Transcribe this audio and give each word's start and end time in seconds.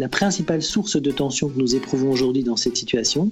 La 0.00 0.08
principale 0.08 0.62
source 0.62 0.96
de 0.96 1.10
tension 1.10 1.50
que 1.50 1.58
nous 1.58 1.76
éprouvons 1.76 2.10
aujourd'hui 2.10 2.42
dans 2.42 2.56
cette 2.56 2.78
situation, 2.78 3.30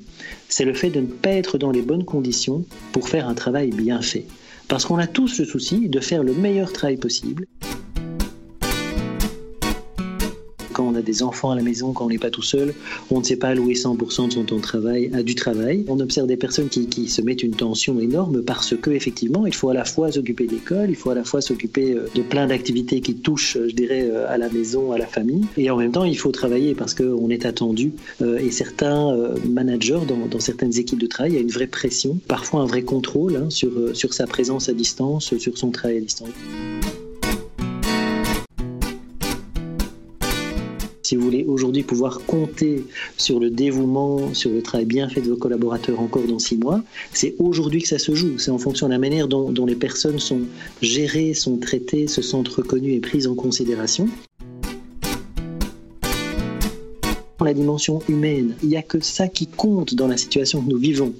c'est 0.50 0.66
le 0.66 0.74
fait 0.74 0.90
de 0.90 1.00
ne 1.00 1.06
pas 1.06 1.30
être 1.30 1.56
dans 1.56 1.70
les 1.70 1.80
bonnes 1.80 2.04
conditions 2.04 2.62
pour 2.92 3.08
faire 3.08 3.26
un 3.26 3.32
travail 3.32 3.70
bien 3.70 4.02
fait. 4.02 4.26
Parce 4.68 4.84
qu'on 4.84 4.98
a 4.98 5.06
tous 5.06 5.38
le 5.38 5.46
souci 5.46 5.88
de 5.88 5.98
faire 5.98 6.22
le 6.22 6.34
meilleur 6.34 6.70
travail 6.70 6.98
possible. 6.98 7.46
Des 11.02 11.22
enfants 11.22 11.50
à 11.50 11.56
la 11.56 11.62
maison, 11.62 11.92
quand 11.92 12.06
on 12.06 12.08
n'est 12.08 12.18
pas 12.18 12.30
tout 12.30 12.42
seul, 12.42 12.74
on 13.10 13.20
ne 13.20 13.24
sait 13.24 13.36
pas 13.36 13.48
allouer 13.48 13.74
100% 13.74 14.28
de 14.28 14.32
son 14.32 14.44
temps 14.44 14.56
de 14.56 14.60
travail 14.60 15.10
à 15.14 15.22
du 15.22 15.34
travail. 15.34 15.84
On 15.88 16.00
observe 16.00 16.26
des 16.26 16.36
personnes 16.36 16.68
qui, 16.68 17.08
se 17.08 17.22
mettent 17.22 17.42
une 17.42 17.54
tension 17.54 17.98
énorme 18.00 18.42
parce 18.42 18.76
que 18.76 18.90
effectivement, 18.90 19.46
il 19.46 19.54
faut 19.54 19.70
à 19.70 19.74
la 19.74 19.84
fois 19.84 20.10
s'occuper 20.10 20.46
d'école, 20.46 20.90
il 20.90 20.96
faut 20.96 21.10
à 21.10 21.14
la 21.14 21.24
fois 21.24 21.40
s'occuper 21.40 21.94
euh, 21.94 22.08
de 22.14 22.22
plein 22.22 22.46
d'activités 22.46 23.00
qui 23.00 23.14
touchent, 23.14 23.56
je 23.56 23.74
dirais, 23.74 24.08
euh, 24.10 24.28
à 24.28 24.36
la 24.36 24.48
maison, 24.48 24.92
à 24.92 24.98
la 24.98 25.06
famille, 25.06 25.44
et 25.56 25.70
en 25.70 25.76
même 25.76 25.92
temps, 25.92 26.04
il 26.04 26.18
faut 26.18 26.32
travailler 26.32 26.74
parce 26.74 26.94
qu'on 26.94 27.30
est 27.30 27.46
attendu. 27.46 27.92
Euh, 28.20 28.38
et 28.38 28.50
certains 28.50 29.16
managers 29.48 30.00
dans, 30.08 30.40
certaines 30.40 30.76
équipes 30.78 31.00
de 31.00 31.06
travail, 31.06 31.32
il 31.32 31.34
y 31.36 31.38
a 31.38 31.42
une 31.42 31.50
vraie 31.50 31.66
pression, 31.66 32.18
parfois 32.28 32.60
un 32.60 32.66
vrai 32.66 32.82
contrôle 32.82 33.36
hein, 33.36 33.50
sur, 33.50 33.70
sur 33.94 34.12
sa 34.14 34.26
présence 34.26 34.68
à 34.68 34.72
distance, 34.72 35.34
sur 35.36 35.58
son 35.58 35.70
travail 35.70 35.98
à 35.98 36.00
distance. 36.00 36.28
Si 41.08 41.16
vous 41.16 41.22
voulez 41.22 41.46
aujourd'hui 41.48 41.84
pouvoir 41.84 42.20
compter 42.26 42.84
sur 43.16 43.40
le 43.40 43.48
dévouement, 43.48 44.34
sur 44.34 44.50
le 44.50 44.60
travail 44.60 44.84
bien 44.84 45.08
fait 45.08 45.22
de 45.22 45.30
vos 45.30 45.36
collaborateurs 45.36 46.00
encore 46.00 46.24
dans 46.24 46.38
six 46.38 46.58
mois, 46.58 46.82
c'est 47.14 47.34
aujourd'hui 47.38 47.80
que 47.80 47.88
ça 47.88 47.98
se 47.98 48.14
joue. 48.14 48.38
C'est 48.38 48.50
en 48.50 48.58
fonction 48.58 48.88
de 48.88 48.92
la 48.92 48.98
manière 48.98 49.26
dont, 49.26 49.64
les 49.64 49.74
personnes 49.74 50.18
sont 50.18 50.42
gérées, 50.82 51.32
sont 51.32 51.56
traitées, 51.56 52.08
se 52.08 52.20
sentent 52.20 52.48
reconnues 52.48 52.92
et 52.92 53.00
prises 53.00 53.26
en 53.26 53.34
considération. 53.34 54.06
La 57.42 57.54
dimension 57.54 58.00
humaine, 58.10 58.56
il 58.62 58.68
n'y 58.68 58.76
a 58.76 58.82
que 58.82 59.00
ça 59.00 59.28
qui 59.28 59.46
compte 59.46 59.94
dans 59.94 60.08
la 60.08 60.18
situation 60.18 60.60
que 60.60 60.68
nous 60.68 60.76
vivons. 60.76 61.14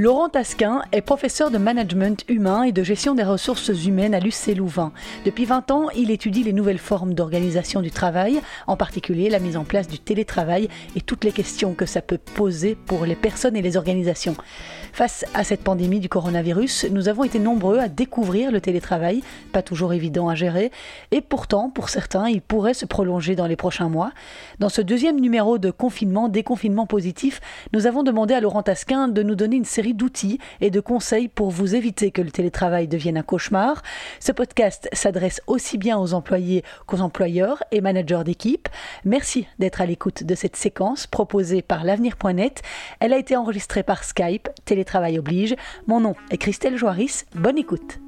Laurent 0.00 0.30
Tasquin 0.30 0.80
est 0.92 1.02
professeur 1.02 1.50
de 1.50 1.58
management 1.58 2.24
humain 2.26 2.62
et 2.62 2.72
de 2.72 2.82
gestion 2.82 3.14
des 3.14 3.22
ressources 3.22 3.68
humaines 3.84 4.14
à 4.14 4.18
l'UC 4.18 4.56
Louvain. 4.56 4.92
Depuis 5.26 5.44
20 5.44 5.70
ans, 5.70 5.90
il 5.90 6.10
étudie 6.10 6.42
les 6.42 6.54
nouvelles 6.54 6.78
formes 6.78 7.12
d'organisation 7.12 7.82
du 7.82 7.90
travail, 7.90 8.40
en 8.66 8.78
particulier 8.78 9.28
la 9.28 9.40
mise 9.40 9.58
en 9.58 9.64
place 9.64 9.88
du 9.88 9.98
télétravail 9.98 10.70
et 10.96 11.02
toutes 11.02 11.24
les 11.24 11.32
questions 11.32 11.74
que 11.74 11.84
ça 11.84 12.00
peut 12.00 12.16
poser 12.16 12.78
pour 12.86 13.04
les 13.04 13.14
personnes 13.14 13.56
et 13.56 13.60
les 13.60 13.76
organisations. 13.76 14.36
Face 14.92 15.24
à 15.34 15.44
cette 15.44 15.62
pandémie 15.62 16.00
du 16.00 16.08
coronavirus, 16.08 16.86
nous 16.90 17.08
avons 17.08 17.24
été 17.24 17.38
nombreux 17.38 17.78
à 17.78 17.88
découvrir 17.88 18.50
le 18.50 18.60
télétravail, 18.60 19.22
pas 19.52 19.62
toujours 19.62 19.92
évident 19.92 20.28
à 20.28 20.34
gérer, 20.34 20.70
et 21.10 21.20
pourtant, 21.20 21.70
pour 21.70 21.88
certains, 21.88 22.28
il 22.28 22.42
pourrait 22.42 22.74
se 22.74 22.86
prolonger 22.86 23.36
dans 23.36 23.46
les 23.46 23.56
prochains 23.56 23.88
mois. 23.88 24.12
Dans 24.58 24.68
ce 24.68 24.82
deuxième 24.82 25.20
numéro 25.20 25.58
de 25.58 25.70
confinement, 25.70 26.28
déconfinement 26.28 26.86
positif, 26.86 27.40
nous 27.72 27.86
avons 27.86 28.02
demandé 28.02 28.34
à 28.34 28.40
Laurent 28.40 28.62
Tasquin 28.62 29.08
de 29.08 29.22
nous 29.22 29.34
donner 29.34 29.56
une 29.56 29.64
série 29.64 29.94
d'outils 29.94 30.38
et 30.60 30.70
de 30.70 30.80
conseils 30.80 31.28
pour 31.28 31.50
vous 31.50 31.74
éviter 31.74 32.10
que 32.10 32.22
le 32.22 32.30
télétravail 32.30 32.88
devienne 32.88 33.16
un 33.16 33.22
cauchemar. 33.22 33.82
Ce 34.18 34.32
podcast 34.32 34.88
s'adresse 34.92 35.40
aussi 35.46 35.78
bien 35.78 35.98
aux 35.98 36.14
employés 36.14 36.64
qu'aux 36.86 37.00
employeurs 37.00 37.62
et 37.72 37.80
managers 37.80 38.22
d'équipe. 38.24 38.68
Merci 39.04 39.46
d'être 39.58 39.80
à 39.80 39.86
l'écoute 39.86 40.24
de 40.24 40.34
cette 40.34 40.56
séquence 40.56 41.06
proposée 41.06 41.62
par 41.62 41.84
l'avenir.net. 41.84 42.62
Elle 43.00 43.12
a 43.12 43.18
été 43.18 43.36
enregistrée 43.36 43.82
par 43.82 44.04
Skype, 44.04 44.48
télétravail 44.80 45.18
oblige. 45.18 45.54
Mon 45.86 46.00
nom 46.00 46.14
est 46.30 46.38
Christelle 46.38 46.76
Joaris. 46.76 47.24
Bonne 47.34 47.58
écoute. 47.58 48.00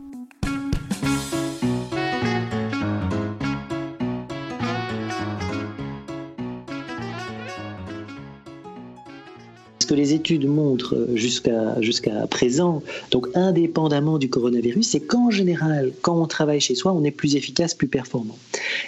Que 9.93 9.97
les 9.97 10.15
études 10.15 10.49
montrent 10.49 11.07
jusqu'à 11.15 11.79
jusqu'à 11.83 12.27
présent, 12.27 12.83
donc 13.11 13.27
indépendamment 13.35 14.17
du 14.17 14.31
coronavirus, 14.31 14.89
c'est 14.89 15.01
qu'en 15.01 15.29
général, 15.31 15.93
quand 16.01 16.19
on 16.19 16.27
travaille 16.27 16.61
chez 16.61 16.75
soi, 16.75 16.93
on 16.93 17.05
est 17.05 17.11
plus 17.11 17.37
efficace, 17.37 17.75
plus 17.75 17.89
performant. 17.89 18.39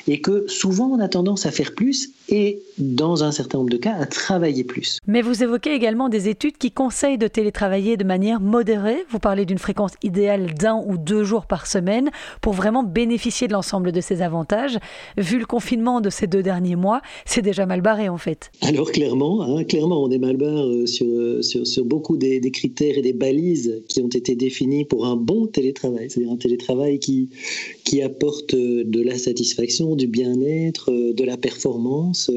Et 0.08 0.22
que 0.22 0.46
souvent, 0.48 0.86
on 0.86 1.00
a 1.00 1.08
tendance 1.08 1.44
à 1.44 1.50
faire 1.50 1.74
plus 1.74 2.10
et, 2.30 2.62
dans 2.78 3.22
un 3.22 3.32
certain 3.32 3.58
nombre 3.58 3.68
de 3.68 3.76
cas, 3.76 3.94
à 4.00 4.06
travailler 4.06 4.64
plus. 4.64 4.98
Mais 5.06 5.20
vous 5.20 5.42
évoquez 5.42 5.74
également 5.74 6.08
des 6.08 6.30
études 6.30 6.56
qui 6.56 6.70
conseillent 6.70 7.18
de 7.18 7.28
télétravailler 7.28 7.98
de 7.98 8.04
manière 8.04 8.40
modérée. 8.40 9.04
Vous 9.10 9.18
parlez 9.18 9.44
d'une 9.44 9.58
fréquence 9.58 9.92
idéale 10.02 10.54
d'un 10.54 10.82
ou 10.86 10.96
deux 10.96 11.22
jours 11.22 11.44
par 11.44 11.66
semaine 11.66 12.10
pour 12.40 12.54
vraiment 12.54 12.82
bénéficier 12.82 13.46
de 13.46 13.52
l'ensemble 13.52 13.92
de 13.92 14.00
ces 14.00 14.22
avantages. 14.22 14.78
Vu 15.18 15.38
le 15.38 15.44
confinement 15.44 16.00
de 16.00 16.08
ces 16.08 16.26
deux 16.26 16.42
derniers 16.42 16.76
mois, 16.76 17.02
c'est 17.26 17.42
déjà 17.42 17.66
mal 17.66 17.82
barré 17.82 18.08
en 18.08 18.16
fait. 18.16 18.50
Alors 18.62 18.90
clairement, 18.90 19.42
hein, 19.42 19.64
clairement, 19.64 20.02
on 20.02 20.10
est 20.10 20.18
mal 20.18 20.38
barré 20.38 20.86
sur, 20.94 21.44
sur, 21.44 21.84
beaucoup 21.84 22.16
des, 22.16 22.40
critères 22.50 22.96
et 22.98 23.02
des 23.02 23.12
balises 23.12 23.82
qui 23.88 24.00
ont 24.00 24.08
été 24.08 24.34
définis 24.36 24.84
pour 24.84 25.06
un 25.06 25.16
bon 25.16 25.46
télétravail, 25.46 26.08
c'est-à-dire 26.08 26.32
un 26.32 26.36
télétravail 26.36 26.98
qui, 26.98 27.30
qui 27.84 28.02
apporte 28.02 28.54
de 28.54 29.02
la 29.02 29.18
satisfaction, 29.18 29.96
du 29.96 30.06
bien-être, 30.06 30.90
de 30.92 31.24
la 31.24 31.36
performance. 31.36 32.30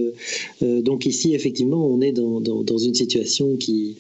Euh, 0.64 0.82
donc 0.82 1.06
ici, 1.06 1.34
effectivement, 1.34 1.86
on 1.88 2.02
est 2.02 2.12
dans, 2.12 2.42
dans, 2.42 2.78
une 2.78 2.94
situation 2.94 3.56
qui, 3.58 3.98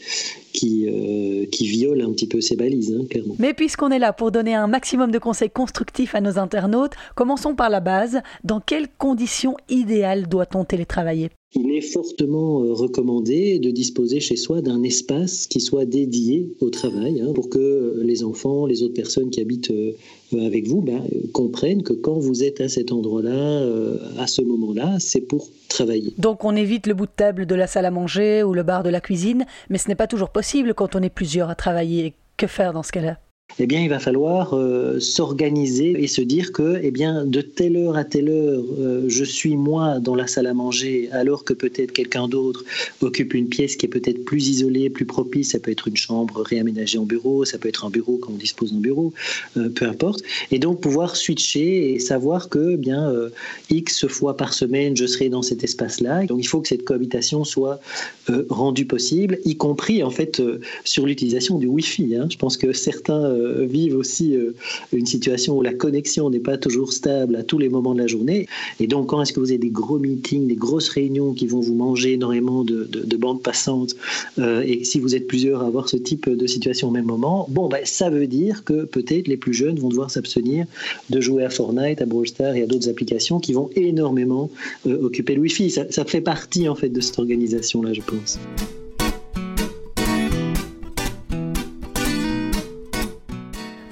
qui, 0.54 0.88
euh, 0.88 1.46
qui, 1.52 1.68
viole 1.68 2.02
un 2.02 2.12
petit 2.12 2.28
peu 2.28 2.42
ces 2.42 2.56
balises, 2.56 2.96
hein, 2.98 3.06
clairement. 3.10 3.36
Mais 3.40 3.54
puisqu'on 3.54 3.90
est 3.90 4.00
là 4.00 4.14
pour 4.14 4.32
donner 4.32 4.54
un 4.54 4.68
maximum 4.68 5.12
de 5.12 5.20
conseils 5.20 5.50
constructifs 5.50 6.16
à 6.16 6.22
nos 6.22 6.38
internautes, 6.38 6.94
commençons 7.16 7.56
par 7.56 7.70
la 7.70 7.80
base. 7.80 8.22
Dans 8.44 8.60
quelles 8.60 8.88
conditions 8.98 9.56
idéales 9.70 10.28
doit-on 10.28 10.64
télétravailler? 10.66 11.30
Il 11.54 11.72
est 11.72 11.82
fortement 11.82 12.64
euh, 12.64 12.74
recommandé 12.74 13.60
de 13.60 13.72
disposer 13.72 14.20
chez 14.20 14.36
soi 14.36 14.62
d'un 14.62 14.84
espace 14.84 15.48
qui 15.48 15.62
soit 15.62 15.86
dédié 15.86 16.54
au 16.60 16.70
travail 16.70 17.22
hein, 17.22 17.32
pour 17.34 17.50
que 17.50 18.02
les 18.04 18.24
enfants, 18.24 18.66
les 18.66 18.84
autres 18.84 18.94
personnes 18.94 19.30
qui 19.30 19.40
habitent 19.40 19.72
euh, 19.72 19.94
avec 20.34 20.68
vous 20.68 20.82
ben, 20.82 21.04
comprennent 21.34 21.84
que 21.84 21.94
quand 21.94 22.20
vous 22.20 22.44
êtes 22.44 22.60
à 22.60 22.68
cet 22.68 22.92
endroit-là, 22.92 23.32
euh, 23.32 23.98
à 24.18 24.28
ce 24.28 24.42
moment-là, 24.42 24.98
c'est 25.00 25.22
pour 25.22 25.50
travailler. 25.70 26.14
Donc 26.18 26.44
on 26.44 26.56
évite 26.56 26.86
le 26.86 26.94
bout 26.94 27.06
de 27.06 27.12
table 27.16 27.46
de 27.46 27.56
la 27.56 27.68
salle 27.68 27.86
à 27.86 27.92
manger 27.92 28.44
ou 28.44 28.54
le 28.54 28.64
bar 28.64 28.84
de 28.84 28.90
la 28.90 29.02
cuisine, 29.02 29.46
mais 29.70 29.78
ce 29.78 29.88
n'est 29.88 29.96
pas 29.96 30.08
toujours 30.08 30.30
possible 30.30 30.74
quand 30.74 30.96
on 30.96 31.02
est 31.02 31.10
plusieurs 31.10 31.50
à 31.50 31.56
travailler. 31.56 32.14
Que 32.36 32.46
faire 32.46 32.72
dans 32.72 32.84
ce 32.84 32.92
cas-là? 32.92 33.18
Eh 33.60 33.66
bien, 33.66 33.82
il 33.82 33.90
va 33.90 34.00
falloir 34.00 34.54
euh, 34.54 35.00
s'organiser 35.00 35.96
et 35.98 36.08
se 36.08 36.22
dire 36.22 36.52
que, 36.52 36.80
eh 36.84 36.92
bien, 36.92 37.26
de 37.26 37.42
telle 37.42 37.76
heure 37.76 37.98
à 37.98 38.04
telle 38.04 38.30
heure, 38.30 38.64
euh, 38.80 39.06
je 39.08 39.24
suis 39.24 39.56
moi 39.56 40.00
dans 40.00 40.14
la 40.14 40.28
salle 40.28 40.46
à 40.46 40.54
manger, 40.54 41.10
alors 41.12 41.44
que 41.44 41.54
peut-être 41.54 41.92
quelqu'un 41.92 42.28
d'autre 42.28 42.64
occupe 43.02 43.34
une 43.34 43.48
pièce 43.48 43.76
qui 43.76 43.88
est 43.88 43.90
peut-être 43.90 44.24
plus 44.26 44.48
isolée, 44.50 44.92
plus 44.92 45.06
propice. 45.06 45.52
Ça 45.52 45.60
peut 45.60 45.72
être 45.72 45.88
une 45.88 45.98
chambre 45.98 46.42
réaménagée 46.42 47.00
en 47.00 47.06
bureau, 47.06 47.46
ça 47.46 47.58
peut 47.58 47.68
être 47.68 47.84
un 47.86 47.90
bureau 47.90 48.18
quand 48.22 48.32
on 48.34 48.38
dispose 48.38 48.74
d'un 48.74 48.80
bureau, 48.80 49.12
euh, 49.58 49.70
peu 49.70 49.88
importe. 49.88 50.22
Et 50.52 50.60
donc 50.60 50.80
pouvoir 50.80 51.16
switcher 51.16 51.94
et 51.94 52.00
savoir 52.00 52.50
que, 52.50 52.74
eh 52.74 52.78
bien, 52.78 53.12
x 53.72 54.08
fois 54.08 54.38
par 54.38 54.54
semaine, 54.54 54.96
je 54.96 55.06
serai 55.06 55.30
dans 55.30 55.42
cet 55.42 55.64
espace-là. 55.64 56.26
Donc, 56.26 56.40
il 56.40 56.48
faut 56.48 56.62
que 56.62 56.68
cette 56.68 56.84
cohabitation 56.84 57.44
soit 57.44 57.80
rendue 58.50 58.86
possible, 58.86 59.40
y 59.46 59.56
compris 59.56 60.04
en 60.04 60.10
fait 60.10 60.42
sur 60.84 61.06
l'utilisation 61.06 61.58
du 61.58 61.68
Wi-Fi. 61.68 62.16
Hein. 62.16 62.28
Je 62.30 62.38
pense 62.38 62.58
que 62.58 62.74
certains 62.74 63.37
vivent 63.66 63.96
aussi 63.96 64.36
euh, 64.36 64.54
une 64.94 65.06
situation 65.06 65.58
où 65.58 65.62
la 65.62 65.74
connexion 65.74 66.30
n'est 66.30 66.40
pas 66.40 66.58
toujours 66.58 66.94
stable 66.94 67.36
à 67.36 67.44
tous 67.44 67.58
les 67.58 67.70
moments 67.70 67.94
de 67.94 68.00
la 68.00 68.08
journée. 68.08 68.48
Et 68.80 68.88
donc, 68.88 69.08
quand 69.08 69.22
est-ce 69.22 69.34
que 69.34 69.40
vous 69.40 69.52
avez 69.52 69.58
des 69.58 69.70
gros 69.70 70.00
meetings, 70.00 70.48
des 70.48 70.56
grosses 70.56 70.90
réunions 70.90 71.34
qui 71.34 71.48
vont 71.48 71.60
vous 71.60 71.74
manger 71.74 72.14
énormément 72.14 72.64
de, 72.64 72.88
bandes 73.18 73.42
passantes, 73.42 73.96
euh, 74.38 74.62
et 74.66 74.84
si 74.84 75.00
vous 75.00 75.16
êtes 75.16 75.28
plusieurs 75.28 75.64
à 75.64 75.68
avoir 75.68 75.90
ce 75.90 75.98
type 75.98 76.30
de 76.30 76.48
situation 76.48 76.90
au 76.90 76.92
même 76.92 77.06
moment, 77.06 77.48
bon, 77.50 77.68
ben, 77.68 77.82
ça 77.84 78.10
veut 78.10 78.28
dire 78.28 78.64
que 78.64 78.86
peut-être 78.86 79.28
les 79.28 79.38
plus 79.38 79.54
jeunes 79.54 79.80
vont 79.80 79.90
devoir 79.90 80.12
s'abstenir 80.12 80.66
de 81.10 81.20
jouer 81.20 81.44
à 81.44 81.50
Fortnite, 81.50 82.02
à 82.02 82.06
Brawl 82.06 82.28
Stars 82.28 82.56
et 82.56 82.64
à 82.64 82.68
d'autres 82.68 82.90
applications 82.90 83.40
qui 83.40 83.54
vont 83.54 83.70
énormément 83.76 84.50
occuper 84.86 85.36
le 85.36 85.42
Wi-Fi. 85.42 85.72
Ça, 85.72 85.86
ça 85.90 86.06
fait 86.06 86.22
partie 86.22 86.70
en 86.70 86.76
fait 86.76 86.90
de 86.90 87.02
cette 87.02 87.18
organisation-là, 87.18 87.94
je 87.94 88.02
pense. 88.02 88.38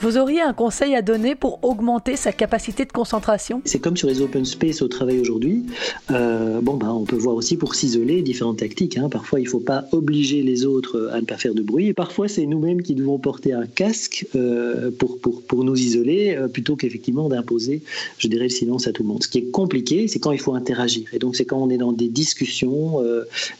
Vous 0.05 0.19
auriez 0.19 0.39
un 0.39 0.53
conseil 0.53 0.93
à 0.93 1.01
donner 1.01 1.33
pour 1.33 1.57
augmenter 1.63 2.15
sa 2.15 2.31
capacité 2.31 2.85
de 2.85 2.91
concentration? 2.91 3.63
C'est 3.65 3.79
comme 3.79 3.97
sur 3.97 4.07
les 4.07 4.21
open 4.21 4.45
space 4.45 4.83
au 4.83 4.87
travail 4.87 5.19
aujourd'hui. 5.19 5.65
Euh, 6.11 6.61
bon, 6.61 6.75
bah, 6.75 6.93
on 6.93 7.05
peut 7.05 7.15
voir 7.15 7.35
aussi 7.35 7.57
pour 7.57 7.73
s'isoler 7.73 8.21
différentes 8.21 8.59
tactiques. 8.59 8.99
Hein. 8.99 9.09
Parfois, 9.09 9.39
il 9.39 9.45
ne 9.45 9.49
faut 9.49 9.59
pas 9.59 9.85
obliger 9.93 10.43
les 10.43 10.63
autres 10.63 11.09
à 11.11 11.21
ne 11.21 11.25
pas 11.25 11.37
faire 11.37 11.55
de 11.55 11.63
bruit. 11.63 11.87
Et 11.87 11.95
parfois, 11.95 12.27
c'est 12.27 12.45
nous-mêmes 12.45 12.83
qui 12.83 12.93
devons 12.93 13.17
porter 13.17 13.51
un 13.53 13.65
casque 13.65 14.27
euh, 14.35 14.91
pour, 14.91 15.17
pour, 15.17 15.41
pour, 15.41 15.63
nous 15.63 15.75
isoler 15.75 16.35
euh, 16.35 16.47
plutôt 16.47 16.75
qu'effectivement 16.75 17.27
d'imposer, 17.27 17.81
je 18.19 18.27
dirais, 18.27 18.43
le 18.43 18.49
silence 18.49 18.85
à 18.85 18.91
tout 18.91 19.01
le 19.01 19.09
monde. 19.09 19.23
Ce 19.23 19.27
qui 19.27 19.39
est 19.39 19.49
compliqué, 19.49 20.07
c'est 20.07 20.19
quand 20.19 20.33
il 20.33 20.39
faut 20.39 20.53
interagir. 20.53 21.07
Et 21.13 21.17
donc, 21.17 21.35
c'est 21.35 21.45
quand 21.45 21.57
on 21.57 21.71
est 21.71 21.79
dans 21.79 21.93
des 21.93 22.09
discussions, 22.09 23.01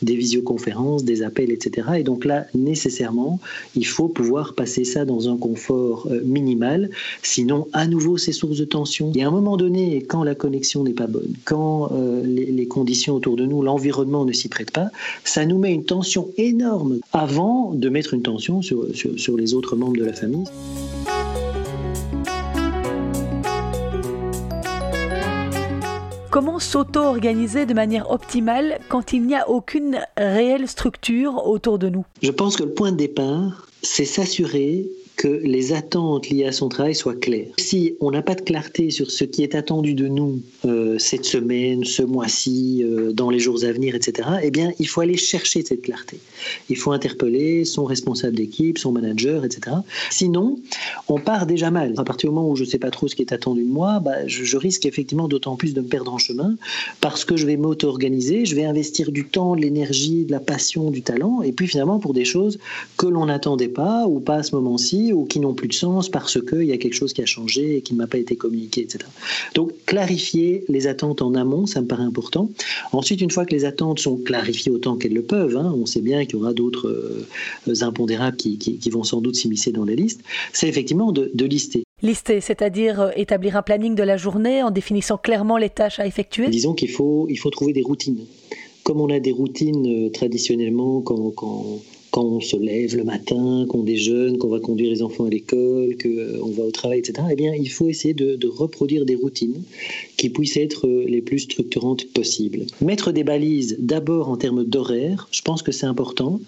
des 0.03 0.15
visioconférences, 0.15 1.03
des 1.03 1.23
appels, 1.23 1.49
etc. 1.49 1.87
Et 1.97 2.03
donc 2.03 2.23
là, 2.23 2.45
nécessairement, 2.53 3.39
il 3.75 3.87
faut 3.87 4.09
pouvoir 4.09 4.53
passer 4.53 4.83
ça 4.83 5.05
dans 5.05 5.27
un 5.27 5.37
confort 5.37 6.07
minimale. 6.35 6.89
Sinon, 7.23 7.67
à 7.73 7.87
nouveau, 7.87 8.17
ces 8.17 8.33
sources 8.33 8.57
de 8.57 8.65
tension. 8.65 9.11
Et 9.15 9.23
à 9.23 9.27
un 9.27 9.31
moment 9.31 9.57
donné, 9.57 10.03
quand 10.03 10.23
la 10.23 10.35
connexion 10.35 10.83
n'est 10.83 10.93
pas 10.93 11.07
bonne, 11.07 11.33
quand 11.45 11.91
les, 12.23 12.67
conditions 12.67 13.15
autour 13.15 13.35
de 13.35 13.45
nous, 13.45 13.61
l'environnement 13.61 14.25
ne 14.25 14.33
s'y 14.33 14.49
prête 14.49 14.71
pas, 14.71 14.89
ça 15.23 15.45
nous 15.45 15.59
met 15.59 15.73
une 15.73 15.85
tension 15.85 16.29
énorme 16.37 16.99
avant 17.13 17.71
de 17.73 17.89
mettre 17.89 18.13
une 18.13 18.23
tension 18.23 18.61
sur, 18.61 18.87
sur 18.93 19.37
les 19.37 19.53
autres 19.53 19.75
membres 19.75 19.97
de 19.97 20.03
la 20.03 20.13
famille. 20.13 20.45
Comment 26.35 26.59
s'auto-organiser 26.59 27.65
de 27.65 27.73
manière 27.73 28.11
optimale 28.11 28.79
quand 28.89 29.13
il 29.13 29.25
n'y 29.25 29.35
a 29.35 29.49
aucune 29.49 30.01
réelle 30.17 30.67
structure 30.67 31.47
autour 31.47 31.79
de 31.79 31.87
nous? 31.87 32.05
Je 32.21 32.31
pense 32.31 32.57
que 32.57 32.63
le 32.63 32.73
point 32.73 32.91
de 32.91 32.97
départ, 32.97 33.69
c'est 33.81 34.03
s'assurer 34.03 34.85
que 35.15 35.27
les 35.27 35.73
attentes 35.73 36.29
liées 36.29 36.45
à 36.45 36.51
son 36.51 36.69
travail 36.69 36.95
soient 36.95 37.15
claires. 37.15 37.47
Si 37.57 37.95
on 37.99 38.11
n'a 38.11 38.21
pas 38.21 38.35
de 38.35 38.41
clarté 38.41 38.89
sur 38.89 39.09
ce 39.11 39.23
qui 39.23 39.43
est 39.43 39.55
attendu 39.55 39.93
de 39.93 40.07
nous 40.07 40.41
euh, 40.65 40.97
cette 40.99 41.25
semaine, 41.25 41.83
ce 41.85 42.03
mois-ci, 42.03 42.83
euh, 42.83 43.13
dans 43.13 43.29
les 43.29 43.39
jours 43.39 43.63
à 43.63 43.71
venir, 43.71 43.95
etc., 43.95 44.27
eh 44.43 44.51
bien, 44.51 44.71
il 44.79 44.87
faut 44.87 45.01
aller 45.01 45.17
chercher 45.17 45.63
cette 45.63 45.81
clarté. 45.81 46.17
Il 46.69 46.77
faut 46.77 46.91
interpeller 46.91 47.65
son 47.65 47.85
responsable 47.85 48.35
d'équipe, 48.35 48.77
son 48.77 48.91
manager, 48.91 49.45
etc. 49.45 49.77
Sinon, 50.09 50.59
on 51.07 51.19
part 51.19 51.45
déjà 51.45 51.71
mal. 51.71 51.93
À 51.97 52.03
partir 52.03 52.29
du 52.29 52.35
moment 52.35 52.49
où 52.49 52.55
je 52.55 52.63
ne 52.63 52.69
sais 52.69 52.79
pas 52.79 52.91
trop 52.91 53.07
ce 53.07 53.15
qui 53.15 53.21
est 53.21 53.33
attendu 53.33 53.63
de 53.63 53.69
moi, 53.69 53.99
bah, 53.99 54.27
je, 54.27 54.43
je, 54.43 54.57
risque 54.57 54.85
effectivement 54.85 55.27
d'autant 55.27 55.55
plus 55.55 55.73
de 55.73 55.81
me 55.81 55.87
perdre 55.87 56.13
en 56.13 56.17
chemin 56.17 56.55
parce 57.01 57.25
que 57.25 57.35
je 57.35 57.45
vais 57.45 57.57
m'auto-organiser, 57.57 58.45
je 58.45 58.55
vais 58.55 58.65
investir 58.65 59.11
du 59.11 59.25
temps, 59.25 59.55
de 59.55 59.61
l'énergie, 59.61 60.25
de 60.25 60.31
la 60.31 60.39
passion, 60.39 60.91
du 60.91 61.01
talent, 61.01 61.41
et 61.41 61.51
puis 61.51 61.67
finalement 61.67 61.99
pour 61.99 62.13
des 62.13 62.25
choses 62.25 62.57
que 62.97 63.07
l'on 63.07 63.25
n'attendait 63.25 63.67
pas 63.67 64.07
ou 64.07 64.19
pas 64.19 64.35
à 64.35 64.43
ce 64.43 64.55
moment-ci 64.55 65.04
ou 65.13 65.25
qui 65.25 65.39
n'ont 65.39 65.53
plus 65.53 65.67
de 65.67 65.73
sens 65.73 66.09
parce 66.09 66.39
qu'il 66.41 66.63
y 66.63 66.71
a 66.71 66.77
quelque 66.77 66.93
chose 66.93 67.13
qui 67.13 67.21
a 67.21 67.25
changé 67.25 67.77
et 67.77 67.81
qui 67.81 67.93
ne 67.93 67.99
m'a 67.99 68.07
pas 68.07 68.17
été 68.17 68.35
communiqué, 68.35 68.81
etc. 68.81 69.05
Donc 69.53 69.71
clarifier 69.85 70.63
les 70.67 70.87
attentes 70.87 71.21
en 71.21 71.33
amont, 71.35 71.65
ça 71.65 71.81
me 71.81 71.87
paraît 71.87 72.03
important. 72.03 72.49
Ensuite, 72.91 73.21
une 73.21 73.31
fois 73.31 73.45
que 73.45 73.51
les 73.51 73.65
attentes 73.65 73.99
sont 73.99 74.17
clarifiées 74.17 74.71
autant 74.71 74.95
qu'elles 74.95 75.13
le 75.13 75.21
peuvent, 75.21 75.57
hein, 75.57 75.73
on 75.77 75.85
sait 75.85 76.01
bien 76.01 76.25
qu'il 76.25 76.35
y 76.35 76.41
aura 76.41 76.53
d'autres 76.53 76.87
euh, 76.87 77.73
impondérables 77.81 78.37
qui, 78.37 78.89
vont 78.89 79.03
sans 79.03 79.21
doute 79.21 79.35
s'immiscer 79.35 79.71
dans 79.71 79.85
la 79.85 79.95
liste, 79.95 80.21
c'est 80.53 80.67
effectivement 80.67 81.11
de, 81.11 81.31
lister. 81.45 81.83
Lister, 82.01 82.41
c'est-à-dire 82.41 83.01
euh, 83.01 83.09
établir 83.15 83.57
un 83.57 83.61
planning 83.61 83.95
de 83.95 84.03
la 84.03 84.17
journée 84.17 84.63
en 84.63 84.71
définissant 84.71 85.17
clairement 85.17 85.57
les 85.57 85.69
tâches 85.69 85.99
à 85.99 86.07
effectuer 86.07 86.47
Disons 86.49 86.73
qu'il 86.73 86.89
faut, 86.89 87.27
il 87.29 87.37
faut 87.37 87.49
trouver 87.49 87.73
des 87.73 87.81
routines. 87.81 88.25
Comme 88.83 89.01
on 89.01 89.09
a 89.09 89.19
des 89.19 89.31
routines 89.31 90.05
euh, 90.05 90.09
traditionnellement 90.09 91.01
quand, 91.01 91.31
quand, 91.31 91.79
quand 92.15 92.23
on 92.23 92.39
se 92.39 92.55
lève 92.55 92.95
le 92.95 93.03
matin, 93.03 93.65
qu'on 93.67 93.83
déjeune, 93.83 94.37
qu'on 94.37 94.47
va 94.47 94.61
conduire 94.61 94.89
les 94.89 95.03
enfants 95.03 95.25
à 95.25 95.29
l'école, 95.29 95.97
qu'on 96.01 96.07
euh, 96.07 96.53
va 96.55 96.63
au 96.63 96.71
travail, 96.71 96.99
etc., 96.99 97.27
eh 97.29 97.35
bien, 97.35 97.53
il 97.53 97.69
faut 97.69 97.89
essayer 97.89 98.13
de, 98.13 98.37
de, 98.37 98.47
reproduire 98.47 99.03
des 99.03 99.15
routines 99.15 99.61
qui 100.15 100.29
puissent 100.29 100.55
être 100.55 100.87
euh, 100.87 101.03
les 101.09 101.21
plus 101.21 101.39
structurantes 101.39 102.05
possibles. 102.13 102.67
Mettre 102.79 103.11
des 103.11 103.25
balises 103.25 103.75
d'abord 103.79 104.29
en 104.29 104.37
termes 104.37 104.63
d'horaire, 104.63 105.27
je 105.31 105.41
pense 105.41 105.61
que 105.61 105.73
c'est 105.73 105.87
important, 105.87 106.39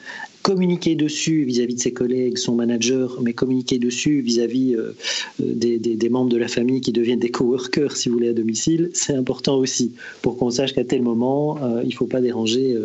communiquer 0.47 0.95
dessus 0.95 1.43
vis-à-vis 1.43 1.75
de 1.75 1.79
ses 1.81 1.91
collègues, 1.91 2.37
son 2.37 2.55
manager, 2.55 3.19
mais 3.21 3.33
communiquer 3.33 3.79
dessus 3.79 4.21
vis-à-vis 4.21 4.75
euh, 4.75 4.95
euh, 5.41 5.77
des, 5.77 6.09
membres 6.09 6.29
de 6.29 6.37
la 6.37 6.47
famille 6.47 6.79
qui 6.79 6.93
deviennent 6.93 7.19
des 7.19 7.31
coworkers, 7.31 7.97
si 7.97 8.07
vous 8.07 8.15
voulez, 8.15 8.29
à 8.29 8.33
domicile, 8.33 8.89
c'est 8.93 9.13
important 9.13 9.57
aussi 9.57 9.91
pour 10.21 10.37
qu'on 10.37 10.49
sache 10.49 10.73
qu'à 10.73 10.85
tel 10.85 11.01
moment, 11.01 11.57
euh, 11.61 11.81
il 11.83 11.89
ne 11.89 11.93
faut 11.93 12.05
pas 12.05 12.21
déranger 12.21 12.77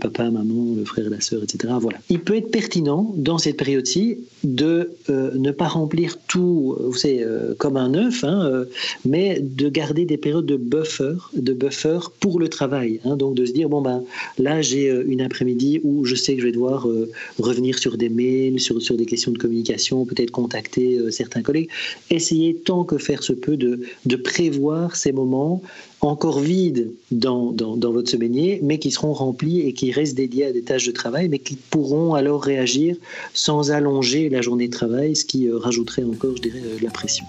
papa, 0.00 0.32
maman, 0.32 0.74
le 0.76 0.84
frère, 0.84 1.08
la 1.10 1.20
sœur, 1.20 1.44
etc. 1.44 1.72
Voilà. 1.80 1.98
Il 2.08 2.18
peut 2.18 2.34
être 2.34 2.50
pertinent 2.50 3.14
dans 3.16 3.38
cette 3.38 3.56
période-ci 3.56 4.18
de 4.42 4.90
ne 5.08 5.52
pas 5.52 5.68
remplir 5.68 6.18
tout, 6.26 6.76
vous 6.80 6.96
savez, 6.96 7.24
comme 7.58 7.76
un 7.76 7.94
œuf, 7.94 8.24
hein, 8.24 8.64
mais 9.04 9.38
de 9.40 9.68
garder 9.68 10.06
des 10.06 10.16
périodes 10.16 10.46
de 10.46 10.56
buffer, 10.56 11.18
de 11.34 11.52
buffer 11.52 12.00
pour 12.18 12.40
le 12.40 12.48
travail. 12.48 12.98
Hein. 13.04 13.16
donc 13.16 13.34
de 13.34 13.44
se 13.44 13.52
dire 13.52 13.68
bon 13.68 13.80
ben 13.80 14.02
là 14.38 14.60
j'ai 14.62 14.88
une 15.06 15.20
après-midi 15.20 15.80
où 15.84 16.04
je 16.04 16.14
sais 16.14 16.34
que 16.34 16.40
je 16.40 16.46
vais 16.46 16.52
devoir 16.52 16.79
euh, 16.88 17.10
revenir 17.38 17.78
sur 17.78 17.96
des 17.96 18.08
mails, 18.08 18.60
sur, 18.60 18.80
sur 18.80 18.96
des 18.96 19.06
questions 19.06 19.32
de 19.32 19.38
communication, 19.38 20.04
peut-être 20.04 20.30
contacter 20.30 20.98
euh, 20.98 21.10
certains 21.10 21.42
collègues. 21.42 21.68
Essayez 22.10 22.54
tant 22.54 22.84
que 22.84 22.98
faire 22.98 23.22
se 23.22 23.32
peut 23.32 23.56
de, 23.56 23.80
de 24.06 24.16
prévoir 24.16 24.96
ces 24.96 25.12
moments 25.12 25.62
encore 26.00 26.40
vides 26.40 26.92
dans, 27.10 27.52
dans, 27.52 27.76
dans, 27.76 27.92
votre 27.92 28.10
semainier, 28.10 28.60
mais 28.62 28.78
qui 28.78 28.90
seront 28.90 29.12
remplis 29.12 29.60
et 29.60 29.72
qui 29.72 29.92
restent 29.92 30.16
dédiés 30.16 30.46
à 30.46 30.52
des 30.52 30.62
tâches 30.62 30.86
de 30.86 30.92
travail, 30.92 31.28
mais 31.28 31.38
qui 31.38 31.56
pourront 31.56 32.14
alors 32.14 32.42
réagir 32.42 32.96
sans 33.34 33.70
allonger 33.70 34.28
la 34.30 34.40
journée 34.40 34.68
de 34.68 34.72
travail, 34.72 35.14
ce 35.14 35.24
qui 35.24 35.48
euh, 35.48 35.58
rajouterait 35.58 36.04
encore, 36.04 36.36
je 36.36 36.42
dirais, 36.42 36.60
de 36.60 36.84
la 36.84 36.90
pression. 36.90 37.26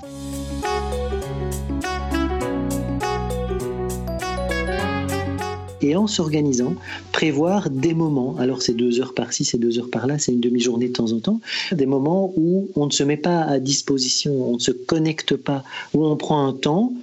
Et 5.81 5.95
en 5.95 6.07
s'organisant, 6.07 6.75
prévoir 7.11 7.69
des 7.69 7.93
moments. 7.93 8.35
Alors 8.37 8.61
c'est 8.61 8.73
deux 8.73 8.99
heures 8.99 9.13
par-ci, 9.13 9.45
c'est 9.45 9.57
deux 9.57 9.79
heures 9.79 9.89
par-là, 9.89 10.19
c'est 10.19 10.31
une 10.31 10.39
demi-journée 10.39 10.87
de 10.87 10.93
temps 10.93 11.11
en 11.11 11.19
temps. 11.19 11.41
Des 11.71 11.85
moments 11.85 12.33
où 12.35 12.69
on 12.75 12.85
ne 12.85 12.91
se 12.91 13.03
met 13.03 13.17
pas 13.17 13.41
à 13.41 13.59
disposition, 13.59 14.49
on 14.49 14.53
ne 14.55 14.59
se 14.59 14.71
connecte 14.71 15.35
pas, 15.35 15.63
où 15.93 16.05
on 16.05 16.15
prend 16.15 16.45
un 16.45 16.53
temps 16.53 16.93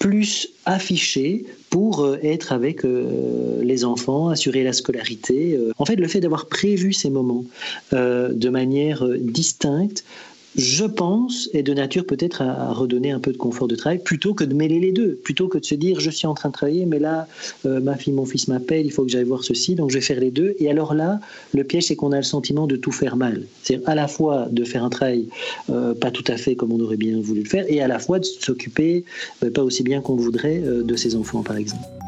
plus 0.00 0.48
affiché 0.64 1.44
pour 1.68 2.00
euh, 2.00 2.18
être 2.22 2.52
avec 2.52 2.84
euh, 2.84 3.62
les 3.62 3.84
enfants, 3.84 4.30
assurer 4.30 4.64
la 4.64 4.72
scolarité. 4.72 5.54
Euh. 5.56 5.72
En 5.78 5.84
fait, 5.84 5.96
le 5.96 6.08
fait 6.08 6.20
d'avoir 6.20 6.46
prévu 6.46 6.92
ces 6.92 7.10
moments 7.10 7.44
de 7.92 8.48
manière 8.48 9.06
distincte 9.18 10.04
je 10.56 10.84
pense, 10.84 11.48
est 11.52 11.62
de 11.62 11.72
nature 11.72 12.04
peut-être 12.04 12.42
à, 12.42 12.72
redonner 12.72 13.10
un 13.10 13.20
peu 13.20 13.32
de 13.32 13.36
confort 13.36 13.68
de 13.68 13.76
travail, 13.76 13.98
plutôt 13.98 14.34
que 14.34 14.44
de 14.44 14.54
mêler 14.54 14.80
les 14.80 14.92
deux, 14.92 15.14
plutôt 15.14 15.48
que 15.48 15.58
de 15.58 15.64
se 15.64 15.74
dire 15.74 16.00
je 16.00 16.10
suis 16.10 16.26
en 16.26 16.34
train 16.34 16.48
de 16.48 16.54
travailler, 16.54 16.86
mais 16.86 16.98
là, 16.98 17.28
euh, 17.66 17.80
ma 17.80 17.96
fille, 17.96 18.12
mon 18.12 18.26
fils 18.26 18.48
m'appelle, 18.48 18.86
il 18.86 18.92
faut 18.92 19.04
que 19.04 19.10
j'aille 19.10 19.24
voir 19.24 19.44
ceci, 19.44 19.74
donc 19.74 19.90
je 19.90 19.96
vais 19.96 20.00
faire 20.00 20.20
les 20.20 20.30
deux. 20.30 20.54
Et 20.58 20.70
alors 20.70 20.94
là, 20.94 21.20
le 21.54 21.64
piège, 21.64 21.84
c'est 21.84 21.96
qu'on 21.96 22.12
a 22.12 22.16
le 22.16 22.22
sentiment 22.22 22.66
de 22.66 22.76
tout 22.76 22.92
faire 22.92 23.16
mal. 23.16 23.44
C'est 23.62 23.80
à 23.86 23.94
la 23.94 24.08
fois 24.08 24.48
de 24.50 24.64
faire 24.64 24.84
un 24.84 24.90
travail 24.90 25.28
euh, 25.70 25.94
pas 25.94 26.10
tout 26.10 26.24
à 26.26 26.36
fait 26.36 26.56
comme 26.56 26.72
on 26.72 26.80
aurait 26.80 26.96
bien 26.96 27.20
voulu 27.20 27.42
le 27.42 27.48
faire, 27.48 27.64
et 27.68 27.80
à 27.80 27.88
la 27.88 27.98
fois 27.98 28.18
de 28.18 28.24
s'occuper 28.24 29.04
euh, 29.44 29.50
pas 29.50 29.62
aussi 29.62 29.82
bien 29.82 30.00
qu'on 30.00 30.16
voudrait 30.16 30.60
de 30.60 30.96
ses 30.96 31.16
enfants, 31.16 31.42
par 31.42 31.56
exemple. 31.56 31.99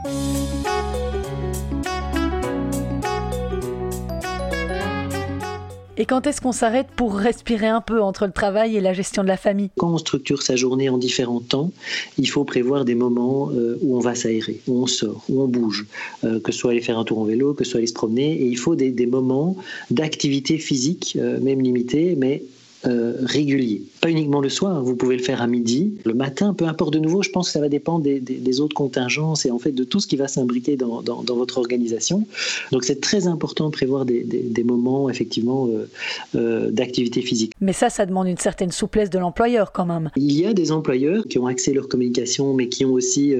Et 6.02 6.04
quand 6.04 6.26
est-ce 6.26 6.40
qu'on 6.40 6.50
s'arrête 6.50 6.88
pour 6.96 7.14
respirer 7.14 7.68
un 7.68 7.80
peu 7.80 8.02
entre 8.02 8.26
le 8.26 8.32
travail 8.32 8.76
et 8.76 8.80
la 8.80 8.92
gestion 8.92 9.22
de 9.22 9.28
la 9.28 9.36
famille? 9.36 9.70
Quand 9.76 9.94
on 9.94 9.98
structure 9.98 10.42
sa 10.42 10.56
journée 10.56 10.88
en 10.88 10.98
différents 10.98 11.38
temps, 11.38 11.70
il 12.18 12.28
faut 12.28 12.42
prévoir 12.42 12.84
des 12.84 12.96
moments 12.96 13.50
euh, 13.52 13.78
où 13.82 13.96
on 13.96 14.00
va 14.00 14.16
s'aérer, 14.16 14.60
où 14.66 14.82
on 14.82 14.88
sort, 14.88 15.22
où 15.28 15.42
on 15.42 15.46
bouge, 15.46 15.86
euh, 16.24 16.40
que 16.40 16.50
ce 16.50 16.58
soit 16.58 16.72
aller 16.72 16.80
faire 16.80 16.98
un 16.98 17.04
tour 17.04 17.20
en 17.20 17.24
vélo, 17.24 17.54
que 17.54 17.62
ce 17.62 17.70
soit 17.70 17.78
aller 17.78 17.86
se 17.86 17.92
promener. 17.92 18.32
Et 18.32 18.46
il 18.46 18.58
faut 18.58 18.74
des, 18.74 19.06
moments 19.06 19.56
d'activité 19.92 20.58
physique, 20.58 21.16
euh, 21.20 21.38
même 21.38 21.60
limitée, 21.60 22.16
mais 22.18 22.42
euh, 22.84 23.14
régulier. 23.22 23.82
Pas 24.00 24.10
uniquement 24.10 24.40
le 24.40 24.48
soir, 24.48 24.82
vous 24.82 24.96
pouvez 24.96 25.16
le 25.16 25.22
faire 25.22 25.40
à 25.40 25.46
midi, 25.46 25.94
le 26.04 26.14
matin, 26.14 26.52
peu 26.52 26.64
importe 26.64 26.92
de 26.92 26.98
nouveau, 26.98 27.22
je 27.22 27.30
pense 27.30 27.46
que 27.46 27.52
ça 27.52 27.60
va 27.60 27.68
dépendre 27.68 28.02
des, 28.02 28.60
autres 28.60 28.74
contingences 28.74 29.46
et 29.46 29.52
en 29.52 29.58
fait 29.60 29.70
de 29.70 29.84
tout 29.84 30.00
ce 30.00 30.08
qui 30.08 30.16
va 30.16 30.26
s'imbriquer 30.26 30.76
dans, 30.76 31.02
votre 31.28 31.58
organisation. 31.58 32.26
Donc 32.72 32.82
c'est 32.84 33.00
très 33.00 33.28
important 33.28 33.66
de 33.66 33.70
prévoir 33.70 34.04
des, 34.04 34.64
moments 34.64 35.08
effectivement 35.08 35.68
euh, 35.68 35.88
euh, 36.34 36.70
d'activité 36.70 37.22
physique. 37.22 37.52
Mais 37.60 37.72
ça, 37.72 37.88
ça 37.88 38.04
demande 38.04 38.26
une 38.26 38.38
certaine 38.38 38.72
souplesse 38.72 39.10
de 39.10 39.18
l'employeur 39.18 39.70
quand 39.70 39.86
même. 39.86 40.10
Il 40.16 40.32
y 40.32 40.44
a 40.44 40.52
des 40.52 40.72
employeurs 40.72 41.26
qui 41.28 41.38
ont 41.38 41.46
axé 41.46 41.72
leur 41.72 41.88
communication 41.88 42.52
mais 42.54 42.68
qui 42.68 42.84
ont 42.84 42.92
aussi 42.92 43.32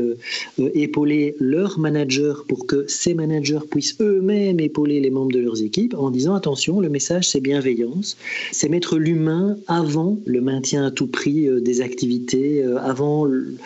épaulé 0.74 1.34
leurs 1.40 1.80
managers 1.80 2.34
pour 2.48 2.66
que 2.66 2.84
ces 2.86 3.14
managers 3.14 3.60
puissent 3.70 3.96
eux-mêmes 4.00 4.60
épauler 4.60 5.00
les 5.00 5.10
membres 5.10 5.32
de 5.32 5.40
leurs 5.40 5.62
équipes 5.62 5.94
en 5.98 6.10
disant 6.10 6.34
attention, 6.34 6.80
le 6.80 6.88
message 6.88 7.28
c'est 7.28 7.40
bienveillance, 7.40 8.16
c'est 8.52 8.68
mettre 8.68 8.98
l'humain 8.98 9.31
avant 9.66 10.18
le 10.26 10.40
maintien 10.40 10.86
à 10.86 10.90
tout 10.90 11.06
prix 11.06 11.48
euh, 11.48 11.60
des 11.60 11.80
activités, 11.80 12.62
euh, 12.62 12.78
avant 12.78 13.24
le, 13.24 13.56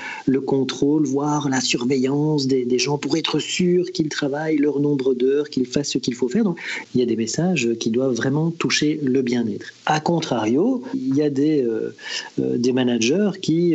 contrôle, 0.41 1.05
voire 1.07 1.49
la 1.49 1.61
surveillance 1.61 2.47
des, 2.47 2.79
gens 2.79 2.99
pour 2.99 3.17
être 3.17 3.39
sûr 3.39 3.91
qu'ils 3.91 4.09
travaillent 4.09 4.59
leur 4.59 4.81
nombre 4.81 5.15
d'heures, 5.15 5.49
qu'ils 5.49 5.67
fassent 5.67 5.91
ce 5.91 5.99
qu'il 5.99 6.15
faut 6.15 6.29
faire. 6.29 6.45
Donc, 6.45 6.59
il 6.95 7.01
y 7.01 7.03
a 7.03 7.07
des 7.07 7.17
messages 7.17 7.71
qui 7.81 7.91
doivent 7.91 8.15
vraiment 8.15 8.51
toucher 8.51 9.01
le 9.03 9.23
bien-être. 9.23 9.73
A 9.87 10.01
contrario, 10.01 10.83
il 10.95 11.17
y 11.17 11.23
a 11.23 11.31
des, 11.31 11.65
euh, 11.65 11.95
des 12.39 12.73
managers 12.73 13.31
qui, 13.41 13.75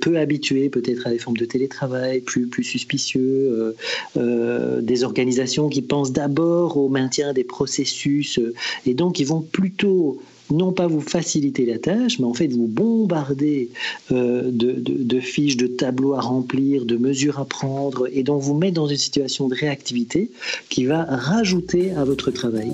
peu 0.00 0.16
habitués 0.16 0.68
peut-être 0.68 1.06
à 1.06 1.10
des 1.10 1.18
formes 1.18 1.36
de 1.36 1.44
télétravail, 1.44 2.20
plus, 2.20 2.46
plus 2.46 2.64
suspicieux, 2.64 3.74
des 4.14 5.04
organisations 5.04 5.68
qui 5.68 5.82
pensent 5.82 6.12
d'abord 6.12 6.76
au 6.76 6.88
maintien 6.88 7.32
des 7.32 7.44
processus 7.44 8.38
et 8.84 8.94
donc 8.94 9.18
ils 9.18 9.26
vont 9.26 9.40
plutôt 9.40 10.20
non 10.50 10.72
pas 10.72 10.86
vous 10.86 11.00
faciliter 11.00 11.64
la 11.66 11.78
tâche, 11.78 12.18
mais 12.18 12.26
en 12.26 12.34
fait 12.34 12.48
vous 12.48 12.66
bombarder 12.66 13.70
euh, 14.12 14.50
de, 14.50 15.20
fiches, 15.20 15.56
de 15.56 15.66
tableaux 15.66 16.14
à 16.14 16.20
remplir, 16.20 16.84
de 16.84 16.96
mesures 16.96 17.38
à 17.38 17.44
prendre, 17.44 18.08
et 18.12 18.22
donc 18.22 18.42
vous 18.42 18.54
mettre 18.54 18.74
dans 18.74 18.86
une 18.86 18.96
situation 18.96 19.48
de 19.48 19.54
réactivité 19.54 20.30
qui 20.68 20.84
va 20.84 21.04
rajouter 21.04 21.92
à 21.92 22.04
votre 22.04 22.30
travail. 22.30 22.72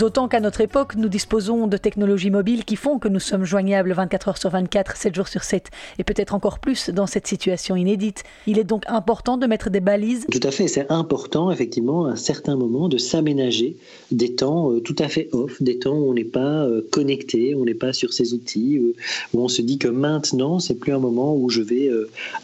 D'autant 0.00 0.28
qu'à 0.28 0.40
notre 0.40 0.62
époque, 0.62 0.94
nous 0.96 1.10
disposons 1.10 1.66
de 1.66 1.76
technologies 1.76 2.30
mobiles 2.30 2.64
qui 2.64 2.76
font 2.76 2.98
que 2.98 3.06
nous 3.06 3.20
sommes 3.20 3.44
joignables 3.44 3.92
24 3.92 4.28
heures 4.28 4.38
sur 4.38 4.48
24, 4.48 4.96
7 4.96 5.14
jours 5.14 5.28
sur 5.28 5.42
7, 5.42 5.68
et 5.98 6.04
peut-être 6.04 6.32
encore 6.32 6.58
plus 6.58 6.88
dans 6.88 7.06
cette 7.06 7.26
situation 7.26 7.76
inédite. 7.76 8.22
Il 8.46 8.58
est 8.58 8.64
donc 8.64 8.84
important 8.86 9.36
de 9.36 9.46
mettre 9.46 9.68
des 9.68 9.80
balises. 9.80 10.24
Tout 10.32 10.40
à 10.42 10.52
fait, 10.52 10.68
c'est 10.68 10.90
important 10.90 11.50
effectivement 11.50 12.06
à 12.06 12.12
un 12.12 12.16
certain 12.16 12.56
moment 12.56 12.88
de 12.88 12.96
s'aménager 12.96 13.76
des 14.10 14.34
temps 14.34 14.72
euh, 14.72 14.80
tout 14.80 14.96
à 14.98 15.08
fait 15.08 15.28
off, 15.32 15.60
des 15.60 15.78
temps 15.78 15.98
où 15.98 16.08
on 16.08 16.14
n'est 16.14 16.24
pas 16.24 16.64
euh, 16.64 16.80
connecté, 16.90 17.54
on 17.54 17.66
n'est 17.66 17.74
pas 17.74 17.92
sur 17.92 18.14
ces 18.14 18.32
outils, 18.32 18.78
euh, 18.78 18.94
où 19.34 19.44
on 19.44 19.48
se 19.48 19.60
dit 19.60 19.76
que 19.76 19.88
maintenant, 19.88 20.60
c'est 20.60 20.76
plus 20.76 20.94
un 20.94 20.98
moment 20.98 21.36
où 21.36 21.50
je 21.50 21.60
vais 21.60 21.90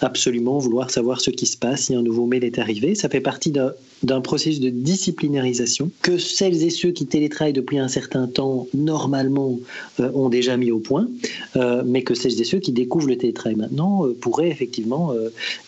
absolument 0.03 0.59
vouloir 0.59 0.91
savoir 0.91 1.23
ce 1.23 1.31
qui 1.31 1.47
se 1.47 1.57
passe 1.57 1.85
si 1.85 1.95
un 1.95 2.03
nouveau 2.03 2.27
mail 2.27 2.45
est 2.45 2.59
arrivé. 2.59 2.95
Ça 2.95 3.09
fait 3.09 3.23
partie 3.23 3.51
d'un 3.51 3.73
processus 4.23 4.61
de 4.61 4.71
disciplinarisation 4.71 5.91
que 6.03 6.19
celles 6.19 6.63
et 6.63 6.71
ceux 6.71 6.91
qui 6.91 7.07
télétravaillent 7.07 7.53
depuis 7.53 7.79
un 7.79 7.89
certain 7.89 8.27
temps, 8.27 8.67
normalement, 8.75 9.59
ont 9.99 10.29
déjà 10.29 10.57
mis 10.57 10.71
au 10.71 10.79
point, 10.79 11.09
mais 11.85 12.03
que 12.03 12.15
celles 12.15 12.41
et 12.41 12.45
ceux 12.45 12.59
qui 12.59 12.73
découvrent 12.73 13.09
le 13.09 13.17
télétravail 13.17 13.57
maintenant 13.57 14.07
pourraient 14.21 14.51
effectivement 14.51 15.13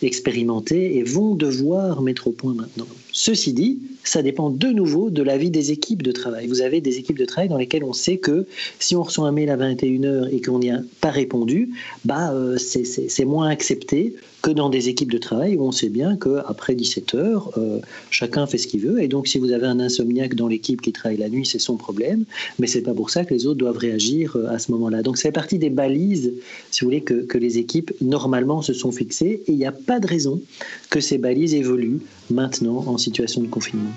expérimenter 0.01 0.97
et 0.97 1.03
vont 1.03 1.35
devoir 1.35 2.01
mettre 2.01 2.27
au 2.27 2.31
point 2.31 2.53
maintenant. 2.53 2.87
Ceci 3.11 3.53
dit, 3.53 3.79
ça 4.03 4.21
dépend 4.21 4.49
de 4.49 4.67
nouveau 4.67 5.09
de 5.09 5.23
la 5.23 5.37
vie 5.37 5.49
des 5.49 5.71
équipes 5.71 6.03
de 6.03 6.11
travail. 6.11 6.47
Vous 6.47 6.61
avez 6.61 6.81
des 6.81 6.97
équipes 6.97 7.17
de 7.17 7.25
travail 7.25 7.49
dans 7.49 7.57
lesquelles 7.57 7.83
on 7.83 7.93
sait 7.93 8.17
que 8.17 8.45
si 8.79 8.95
on 8.95 9.03
reçoit 9.03 9.27
un 9.27 9.31
mail 9.31 9.49
à 9.49 9.57
21h 9.57 10.29
et 10.31 10.41
qu'on 10.41 10.59
n'y 10.59 10.71
a 10.71 10.81
pas 11.01 11.11
répondu, 11.11 11.69
bah, 12.05 12.31
euh, 12.33 12.57
c'est 12.57 13.25
moins 13.25 13.49
accepté 13.49 14.15
que 14.41 14.51
dans 14.51 14.69
des 14.69 14.89
équipes 14.89 15.11
de 15.11 15.17
travail 15.17 15.55
où 15.55 15.63
on 15.63 15.71
sait 15.71 15.89
bien 15.89 16.17
qu'après 16.17 16.75
17h, 16.75 17.57
euh, 17.57 17.79
chacun 18.09 18.47
fait 18.47 18.57
ce 18.57 18.67
qu'il 18.67 18.81
veut. 18.81 19.01
Et 19.01 19.07
donc, 19.07 19.27
si 19.27 19.37
vous 19.37 19.51
avez 19.51 19.67
un 19.67 19.79
insomniaque 19.79 20.35
dans 20.35 20.47
l'équipe 20.47 20.81
qui 20.81 20.91
travaille 20.91 21.17
la 21.17 21.29
nuit, 21.29 21.45
c'est 21.45 21.59
son 21.59 21.77
problème. 21.77 22.23
Mais 22.57 22.67
c'est 22.67 22.81
pas 22.81 22.93
pour 22.93 23.09
ça 23.09 23.25
que 23.25 23.33
les 23.33 23.45
autres 23.45 23.59
doivent 23.59 23.77
réagir 23.77 24.35
euh, 24.35 24.47
à 24.47 24.59
ce 24.59 24.71
moment-là. 24.71 25.01
Donc, 25.01 25.17
c'est 25.17 25.31
partie 25.31 25.59
des 25.59 25.69
balises, 25.69 26.33
si 26.71 26.81
vous 26.81 26.87
voulez, 26.87 27.01
que, 27.01 27.25
que 27.25 27.37
les 27.37 27.57
équipes, 27.57 27.91
normalement, 28.01 28.61
se 28.61 28.73
sont 28.73 28.91
fixées. 28.91 29.43
Et 29.47 29.51
il 29.51 29.57
n'y 29.57 29.65
a 29.65 29.71
pas 29.71 29.99
de 29.99 30.07
raison 30.07 30.41
que 30.89 30.99
ces 30.99 31.17
balises 31.17 31.53
évoluent 31.53 32.01
maintenant 32.29 32.83
en 32.87 32.97
situation 32.97 33.41
de 33.41 33.47
confinement. 33.47 33.91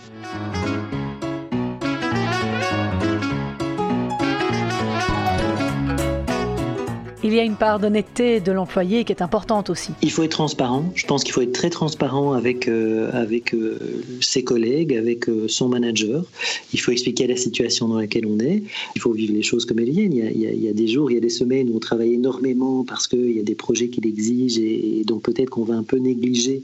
Il 7.25 7.33
y 7.33 7.39
a 7.39 7.45
une 7.45 7.55
part 7.55 7.79
d'honnêteté 7.79 8.41
de 8.41 8.51
l'employé 8.51 9.05
qui 9.05 9.13
est 9.13 9.23
importante 9.23 9.71
aussi. 9.71 9.93
Il 10.03 10.11
faut 10.11 10.25
être 10.25 10.33
transparent. 10.33 10.85
Je 10.97 11.07
pense 11.07 11.23
qu'il 11.23 11.33
faut 11.33 11.43
être 11.43 11.53
très 11.53 11.71
transparent 11.71 12.33
avec, 12.33 12.69
euh, 12.69 13.11
euh, 13.55 13.79
ses 14.21 14.43
collègues, 14.43 14.95
avec 14.95 15.29
euh, 15.29 15.47
son 15.47 15.69
manager. 15.69 16.25
Il 16.73 16.81
faut 16.81 16.91
expliquer 16.91 17.29
la 17.29 17.37
situation 17.37 17.87
dans 17.89 17.99
laquelle 17.99 18.27
on 18.27 18.41
est. 18.41 18.65
Il 18.97 19.01
faut 19.01 19.13
vivre 19.13 19.35
les 19.35 19.43
choses 19.43 19.67
comme 19.67 19.79
elles 19.79 19.91
viennent. 19.91 20.13
Il 20.13 20.19
y 20.19 20.47
a, 20.47 20.53
il 20.53 20.63
y 20.63 20.69
a, 20.69 20.73
des 20.73 20.89
jours, 20.89 21.11
il 21.11 21.15
y 21.15 21.17
a 21.17 21.21
des 21.21 21.29
semaines 21.29 21.71
où 21.71 21.77
on 21.77 21.81
travaille 21.81 22.15
énormément 22.15 22.85
parce 22.85 23.07
qu'il 23.07 23.33
y 23.33 23.41
a 23.41 23.45
des 23.45 23.55
projets 23.55 23.89
qui 23.89 24.01
l'exigent 24.01 24.61
et, 24.61 25.05
donc 25.07 25.23
peut-être 25.23 25.51
qu'on 25.51 25.65
va 25.65 25.75
un 25.75 25.83
peu 25.83 25.99
négliger 25.99 26.63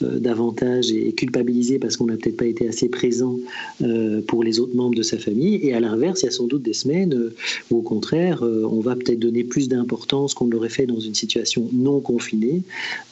davantage 0.00 0.90
et 0.90 1.12
culpabiliser 1.12 1.78
parce 1.78 1.96
qu'on 1.96 2.06
n'a 2.06 2.16
peut-être 2.16 2.36
pas 2.36 2.46
été 2.46 2.68
assez 2.68 2.88
présent 2.88 3.36
pour 4.26 4.44
les 4.44 4.60
autres 4.60 4.74
membres 4.74 4.94
de 4.94 5.02
sa 5.02 5.18
famille. 5.18 5.60
Et 5.62 5.74
à 5.74 5.80
l'inverse, 5.80 6.22
il 6.22 6.26
y 6.26 6.28
a 6.28 6.32
sans 6.32 6.46
doute 6.46 6.62
des 6.62 6.72
semaines 6.72 7.30
où 7.70 7.78
au 7.78 7.82
contraire, 7.82 8.42
on 8.42 8.80
va 8.80 8.94
peut-être 8.96 9.18
donner 9.18 9.44
plus 9.44 9.68
d'importance 9.68 9.99
qu'on 10.06 10.46
l'aurait 10.46 10.68
fait 10.68 10.86
dans 10.86 11.00
une 11.00 11.14
situation 11.14 11.68
non 11.72 12.00
confinée 12.00 12.62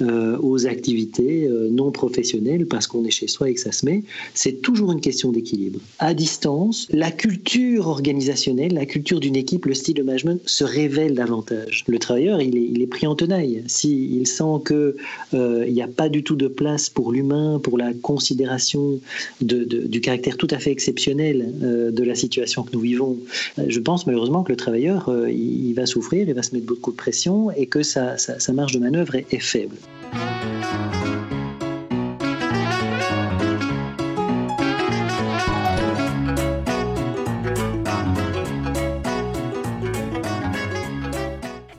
euh, 0.01 0.37
aux 0.41 0.67
activités 0.67 1.47
euh, 1.47 1.69
non 1.71 1.91
professionnelles 1.91 2.67
parce 2.67 2.87
qu'on 2.87 3.05
est 3.05 3.11
chez 3.11 3.29
soi 3.29 3.51
et 3.51 3.55
que 3.55 3.61
ça 3.61 3.73
se 3.73 3.85
met. 3.87 4.03
C'est 4.35 4.61
toujours 4.63 4.93
une 4.93 5.01
question 5.01 5.33
d'équilibre. 5.33 5.81
À 5.99 6.15
distance, 6.15 6.89
la 6.91 7.11
culture 7.11 7.89
organisationnelle, 7.89 8.75
la 8.75 8.87
culture 8.87 9.21
d'une 9.21 9.37
équipe, 9.37 9.67
le 9.67 9.75
style 9.75 9.95
de 9.95 10.03
management 10.03 10.41
se 10.47 10.65
révèle 10.65 11.15
davantage. 11.15 11.85
Le 11.87 11.99
travailleur, 11.99 12.41
il 12.41 12.83
est, 12.83 12.87
pris 12.87 13.07
en 13.07 13.15
tenaille. 13.15 13.63
S'il 13.67 14.27
sent 14.27 14.43
qu'il 14.67 14.95
euh, 15.35 15.69
n'y 15.69 15.83
a 15.83 15.89
pas 15.89 16.09
du 16.09 16.23
tout 16.23 16.37
de 16.37 16.49
place 16.49 16.89
pour 16.89 17.13
l'humain, 17.13 17.61
pour 17.63 17.77
la 17.77 17.93
considération 17.93 19.01
du 19.41 20.01
caractère 20.01 20.37
tout 20.37 20.49
à 20.51 20.59
fait 20.59 20.71
exceptionnel 20.71 21.53
de 21.61 22.03
la 22.03 22.15
situation 22.15 22.63
que 22.63 22.73
nous 22.73 22.81
vivons, 22.81 23.19
je 23.67 23.81
pense 23.81 24.07
malheureusement 24.07 24.43
que 24.43 24.53
le 24.53 24.57
travailleur, 24.57 25.13
il, 25.29 25.75
va 25.75 25.87
souffrir, 25.87 26.29
il 26.29 26.35
va 26.35 26.43
se 26.43 26.55
mettre 26.55 26.67
de 26.87 26.97
pression 26.97 27.51
et 27.51 27.67
que 27.67 27.83
sa, 27.83 28.17
marge 28.53 28.73
de 28.73 28.79
manœuvre 28.79 29.17
est 29.17 29.39
faible. 29.39 29.77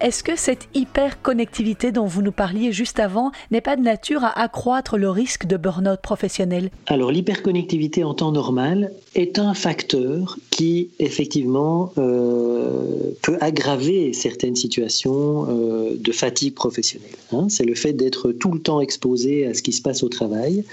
Est-ce 0.01 0.23
que 0.23 0.37
cette 0.37 0.69
hyper-connectivité 0.73 1.91
dont 1.91 2.05
vous 2.05 2.21
nous 2.21 2.31
parliez 2.31 2.71
juste 2.71 2.99
avant 2.99 3.31
n'est 3.51 3.59
pas 3.59 3.75
de 3.75 3.81
nature 3.81 4.23
à 4.23 4.39
accroître 4.39 4.97
le 4.97 5.09
risque 5.09 5.45
de 5.45 5.57
burn-out 5.57 5.99
professionnel 5.99 6.69
Alors 6.87 7.11
l'hyperconnectivité 7.11 8.05
en 8.05 8.13
temps 8.13 8.31
normal 8.31 8.93
est 9.15 9.39
un 9.39 9.53
facteur 9.53 10.37
qui 10.51 10.91
effectivement 10.99 11.91
euh, 11.97 13.11
peut 13.21 13.37
aggraver 13.41 14.13
certaines 14.13 14.55
situations 14.55 15.47
euh, 15.49 15.97
de 15.97 16.11
fatigue 16.13 16.53
professionnelle. 16.53 17.09
Hein. 17.33 17.47
C'est 17.49 17.65
le 17.65 17.75
fait 17.75 17.91
d'être 17.91 18.31
tout 18.31 18.53
le 18.53 18.59
temps 18.61 18.79
exposé 18.79 19.47
à 19.47 19.53
ce 19.53 19.61
qui 19.61 19.73
se 19.73 19.81
passe 19.81 20.01
au 20.01 20.09
travail. 20.09 20.63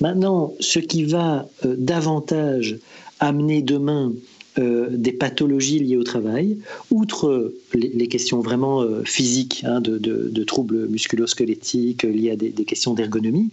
Maintenant, 0.00 0.54
ce 0.58 0.80
qui 0.80 1.04
va 1.04 1.46
euh, 1.64 1.76
davantage 1.78 2.78
amener 3.20 3.62
demain 3.62 4.12
euh, 4.58 4.88
des 4.90 5.12
pathologies 5.12 5.78
liées 5.78 5.96
au 5.96 6.02
travail, 6.04 6.58
outre 6.90 7.54
les, 7.72 8.06
questions 8.08 8.40
vraiment 8.40 8.82
euh, 8.82 9.02
physiques 9.04 9.64
hein, 9.66 9.80
de, 9.80 10.44
troubles 10.44 10.88
musculo-squelettiques 10.88 12.02
liés 12.02 12.32
à 12.32 12.36
des, 12.36 12.52
questions 12.64 12.92
d'ergonomie, 12.92 13.48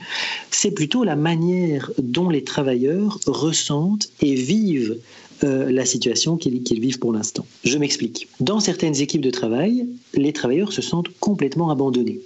c'est 0.51 0.71
plutôt 0.71 1.05
la 1.05 1.15
manière 1.15 1.91
dont 1.99 2.29
les 2.29 2.43
travailleurs 2.43 3.19
ressentent 3.27 4.09
et 4.21 4.35
vivent 4.35 4.97
euh, 5.45 5.71
la 5.71 5.85
situation 5.85 6.35
qu'ils 6.35 6.81
vivent 6.81 6.99
pour 6.99 7.13
l'instant. 7.13 7.45
Je 7.63 7.77
m'explique. 7.77 8.27
Dans 8.41 8.59
certaines 8.59 8.99
équipes 8.99 9.21
de 9.21 9.31
travail, 9.31 9.87
les 10.13 10.33
travailleurs 10.33 10.73
se 10.73 10.81
sentent 10.81 11.09
complètement 11.21 11.69
abandonnés. 11.69 12.19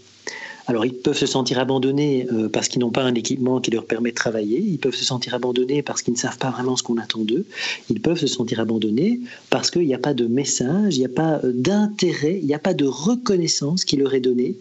Alors 0.68 0.86
ils 0.86 0.94
peuvent 0.94 1.18
se 1.18 1.26
sentir 1.26 1.60
abandonnés 1.60 2.26
euh, 2.32 2.48
parce 2.48 2.70
qu'ils 2.70 2.80
n'ont 2.80 2.90
pas 2.90 3.04
un 3.04 3.14
équipement 3.16 3.60
qui 3.60 3.72
leur 3.72 3.86
permet 3.86 4.12
de 4.12 4.16
travailler, 4.16 4.60
ils 4.60 4.80
peuvent 4.80 4.96
se 4.96 5.04
sentir 5.04 5.34
abandonnés 5.34 5.82
parce 5.82 6.02
qu'ils 6.02 6.14
ne 6.14 6.18
savent 6.18 6.38
pas 6.38 6.52
vraiment 6.52 6.78
ce 6.78 6.84
qu'on 6.84 6.98
attend 6.98 7.20
d'eux, 7.20 7.46
ils 7.90 8.00
peuvent 8.00 8.18
se 8.18 8.28
sentir 8.28 8.62
abandonnés 8.62 9.20
parce 9.50 9.70
qu'il 9.72 9.86
n'y 9.86 9.94
a 9.94 9.98
pas 10.00 10.14
de 10.14 10.26
message, 10.26 10.96
il 10.96 11.00
n'y 11.00 11.06
a 11.06 11.10
pas 11.10 11.42
euh, 11.44 11.52
d'intérêt, 11.54 12.40
il 12.42 12.46
n'y 12.46 12.54
a 12.54 12.60
pas 12.60 12.74
de 12.74 12.86
reconnaissance 12.86 13.84
qui 13.84 13.98
leur 13.98 14.14
est 14.14 14.22
donnée 14.22 14.56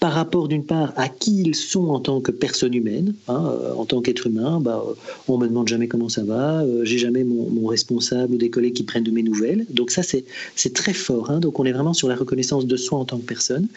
par 0.00 0.12
rapport 0.12 0.48
d'une 0.48 0.64
part 0.64 0.92
à 0.96 1.08
qui 1.08 1.42
ils 1.42 1.54
sont 1.54 1.88
en 1.88 2.00
tant 2.00 2.20
que 2.20 2.32
personne 2.32 2.74
humaine, 2.74 3.14
hein, 3.28 3.52
euh, 3.52 3.74
en 3.74 3.84
tant 3.84 4.00
qu'être 4.00 4.26
humain, 4.26 4.58
bah, 4.60 4.84
on 5.28 5.38
me 5.38 5.46
demande 5.46 5.68
jamais 5.68 5.86
comment 5.86 6.08
ça 6.08 6.24
va, 6.24 6.64
j'ai 6.82 6.98
jamais 6.98 7.22
mon, 7.22 7.66
responsable 7.66 8.34
ou 8.34 8.36
des 8.36 8.50
collègues 8.50 8.74
qui 8.74 8.82
prennent 8.82 9.04
de 9.04 9.10
mes 9.10 9.22
nouvelles, 9.22 9.64
donc 9.70 9.90
ça 9.90 10.02
c'est 10.02 10.74
très 10.74 10.92
fort, 10.92 11.30
hein. 11.30 11.40
donc 11.40 11.58
on 11.58 11.64
est 11.64 11.72
vraiment 11.72 11.94
sur 11.94 12.08
la 12.08 12.14
reconnaissance 12.14 12.66
de 12.66 12.76
soi 12.76 12.98
en 12.98 13.04
tant 13.06 13.16
que 13.16 13.24
personne, 13.24 13.68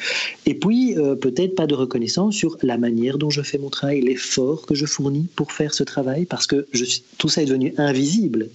et 0.46 0.56
puis 0.56 0.96
peut-être 1.22 1.56
pas 1.56 1.67
de 1.68 1.76
reconnaissance 1.76 2.36
sur 2.36 2.58
la 2.64 2.78
manière 2.78 3.18
dont 3.18 3.30
je 3.30 3.42
fais 3.42 3.58
mon 3.58 3.70
travail, 3.70 4.02
l'effort 4.02 4.66
que 4.66 4.76
je 4.76 4.86
fournis 4.86 5.28
pour 5.36 5.52
faire 5.52 5.74
ce 5.74 5.84
travail, 5.84 6.26
parce 6.26 6.48
que 6.48 6.68
je 6.72 6.86
tout 7.18 7.30
ça 7.30 7.42
est 7.42 7.46
devenu 7.46 7.74
invisible. 7.78 8.50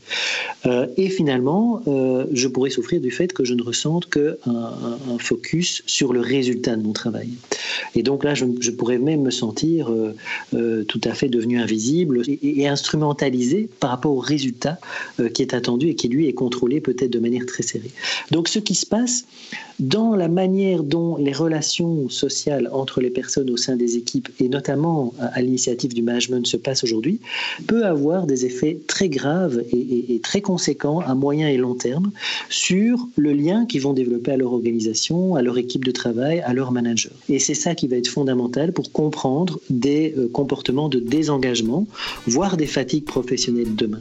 Euh, 0.67 0.87
et 0.97 1.09
finalement, 1.09 1.83
euh, 1.87 2.27
je 2.33 2.49
pourrais 2.49 2.71
souffrir 2.71 3.01
du 3.01 3.11
fait 3.11 3.33
que 3.33 3.45
je 3.45 3.55
ne 3.55 3.63
ressente 3.63 4.09
qu'un 4.09 4.37
un, 4.47 5.19
focus 5.19 5.83
sur 5.87 6.13
le 6.13 6.21
résultat 6.21 6.77
de 6.77 6.83
mon 6.83 6.93
travail. 6.93 7.31
Et 7.95 8.03
donc 8.03 8.25
là, 8.25 8.35
je, 8.35 8.71
pourrais 8.71 8.99
même 8.99 9.23
me 9.23 9.31
sentir 9.31 9.93
euh, 9.93 10.85
tout 10.85 11.01
à 11.05 11.15
fait 11.15 11.29
devenu 11.29 11.61
invisible 11.61 12.23
et, 12.27 12.63
et, 12.63 12.69
instrumentalisé 12.69 13.69
par 13.81 13.91
rapport 13.91 14.13
au 14.13 14.21
résultat 14.21 14.79
qui 15.35 15.43
est 15.43 15.55
attendu 15.55 15.89
et 15.89 15.95
qui, 15.95 16.09
lui, 16.09 16.29
est 16.29 16.33
contrôlé 16.33 16.81
peut-être 16.81 17.11
de 17.11 17.19
manière 17.19 17.47
très 17.47 17.63
serrée. 17.63 17.91
Donc 18.31 18.49
ce 18.49 18.59
qui 18.59 18.75
se 18.75 18.87
passe 18.87 19.27
dans 19.79 20.15
la 20.15 20.29
manière 20.29 20.83
dont 20.83 21.17
les 21.17 21.33
relations 21.33 22.09
sociales 22.09 22.69
entre 22.73 23.01
les 23.03 23.11
personnes 23.11 23.51
au 23.51 23.57
sein 23.57 23.77
des 23.77 23.97
équipes, 23.97 24.29
et 24.41 24.49
notamment 24.49 25.15
à 25.19 25.41
l'initiative 25.43 25.95
du 25.95 26.03
management 26.03 26.47
se 26.47 26.57
passe 26.57 26.85
aujourd'hui, 26.85 27.21
peut 27.67 27.85
avoir 27.85 28.27
des 28.27 28.47
effets 28.47 28.79
très 28.87 29.09
graves 29.09 29.63
et, 29.73 30.21
très 30.23 30.41
conséquents 30.41 31.01
à 31.01 31.15
moyen 31.15 31.49
et 31.49 31.57
long 31.57 31.75
terme 31.75 32.13
sur 32.49 33.09
le 33.17 33.33
lien 33.33 33.67
qu'ils 33.67 33.83
vont 33.83 33.93
développer 33.93 34.33
à 34.33 34.37
leur 34.37 34.53
organisation, 34.53 35.35
à 35.35 35.43
leur 35.43 35.59
équipe 35.59 35.85
de 35.85 35.91
travail, 35.91 36.41
à 36.41 36.55
leur 36.55 36.73
manager. 36.73 37.13
Et 37.29 37.39
c'est 37.39 37.55
ça 37.55 37.75
qui 37.75 37.89
va 37.89 37.97
être 37.97 38.09
fondamental 38.09 38.73
pour 38.73 38.93
comprendre 38.93 39.61
des 39.71 40.15
euh, 40.17 40.29
comportements 40.29 40.89
de 40.89 41.01
désengagement, 41.01 41.87
voire 42.27 42.57
des 42.57 42.67
fatigues 42.67 43.05
professionnelles 43.05 43.75
demain. 43.75 44.01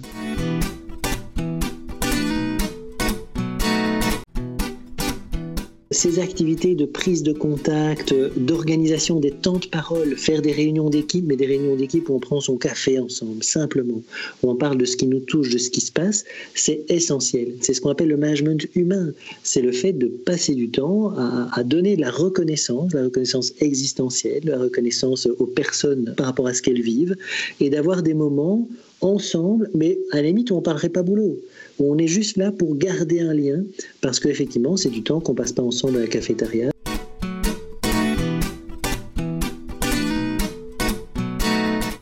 Ces 5.93 6.19
activités 6.19 6.73
de 6.73 6.85
prise 6.85 7.21
de 7.21 7.33
contact, 7.33 8.15
d'organisation 8.37 9.19
des 9.19 9.31
temps 9.31 9.57
de 9.57 9.65
parole, 9.65 10.15
faire 10.15 10.41
des 10.41 10.53
réunions 10.53 10.89
d'équipe, 10.89 11.25
mais 11.27 11.35
des 11.35 11.45
réunions 11.45 11.75
d'équipe 11.75 12.07
où 12.07 12.15
on 12.15 12.19
prend 12.19 12.39
son 12.39 12.55
café 12.55 12.97
ensemble, 12.97 13.43
simplement, 13.43 14.01
où 14.41 14.49
on 14.49 14.55
parle 14.55 14.77
de 14.77 14.85
ce 14.85 14.95
qui 14.95 15.05
nous 15.05 15.19
touche, 15.19 15.49
de 15.49 15.57
ce 15.57 15.69
qui 15.69 15.81
se 15.81 15.91
passe, 15.91 16.23
c'est 16.55 16.85
essentiel. 16.87 17.55
C'est 17.59 17.73
ce 17.73 17.81
qu'on 17.81 17.89
appelle 17.89 18.07
le 18.07 18.15
management 18.15 18.65
humain. 18.73 19.11
C'est 19.43 19.61
le 19.61 19.73
fait 19.73 19.91
de 19.91 20.07
passer 20.07 20.55
du 20.55 20.69
temps 20.69 21.13
à, 21.51 21.63
donner 21.65 21.97
de 21.97 22.01
la 22.01 22.11
reconnaissance, 22.11 22.93
la 22.93 23.03
reconnaissance 23.03 23.51
existentielle, 23.59 24.43
la 24.45 24.59
reconnaissance 24.59 25.27
aux 25.39 25.45
personnes 25.45 26.13
par 26.15 26.27
rapport 26.27 26.47
à 26.47 26.53
ce 26.53 26.61
qu'elles 26.61 26.81
vivent, 26.81 27.17
et 27.59 27.69
d'avoir 27.69 28.01
des 28.01 28.13
moments 28.13 28.65
ensemble, 29.01 29.69
mais 29.73 29.99
à 30.11 30.17
la 30.17 30.23
limite 30.23 30.51
où 30.51 30.53
on 30.53 30.59
ne 30.59 30.63
parlerait 30.63 30.89
pas 30.89 31.03
boulot. 31.03 31.37
On 31.83 31.97
est 31.97 32.07
juste 32.07 32.37
là 32.37 32.51
pour 32.51 32.75
garder 32.75 33.21
un 33.21 33.33
lien, 33.33 33.63
parce 34.01 34.19
qu'effectivement, 34.19 34.77
c'est 34.77 34.89
du 34.89 35.01
temps 35.01 35.19
qu'on 35.19 35.33
passe 35.33 35.51
pas 35.51 35.63
ensemble 35.63 35.97
à 35.97 36.01
la 36.01 36.07
cafétéria. 36.07 36.71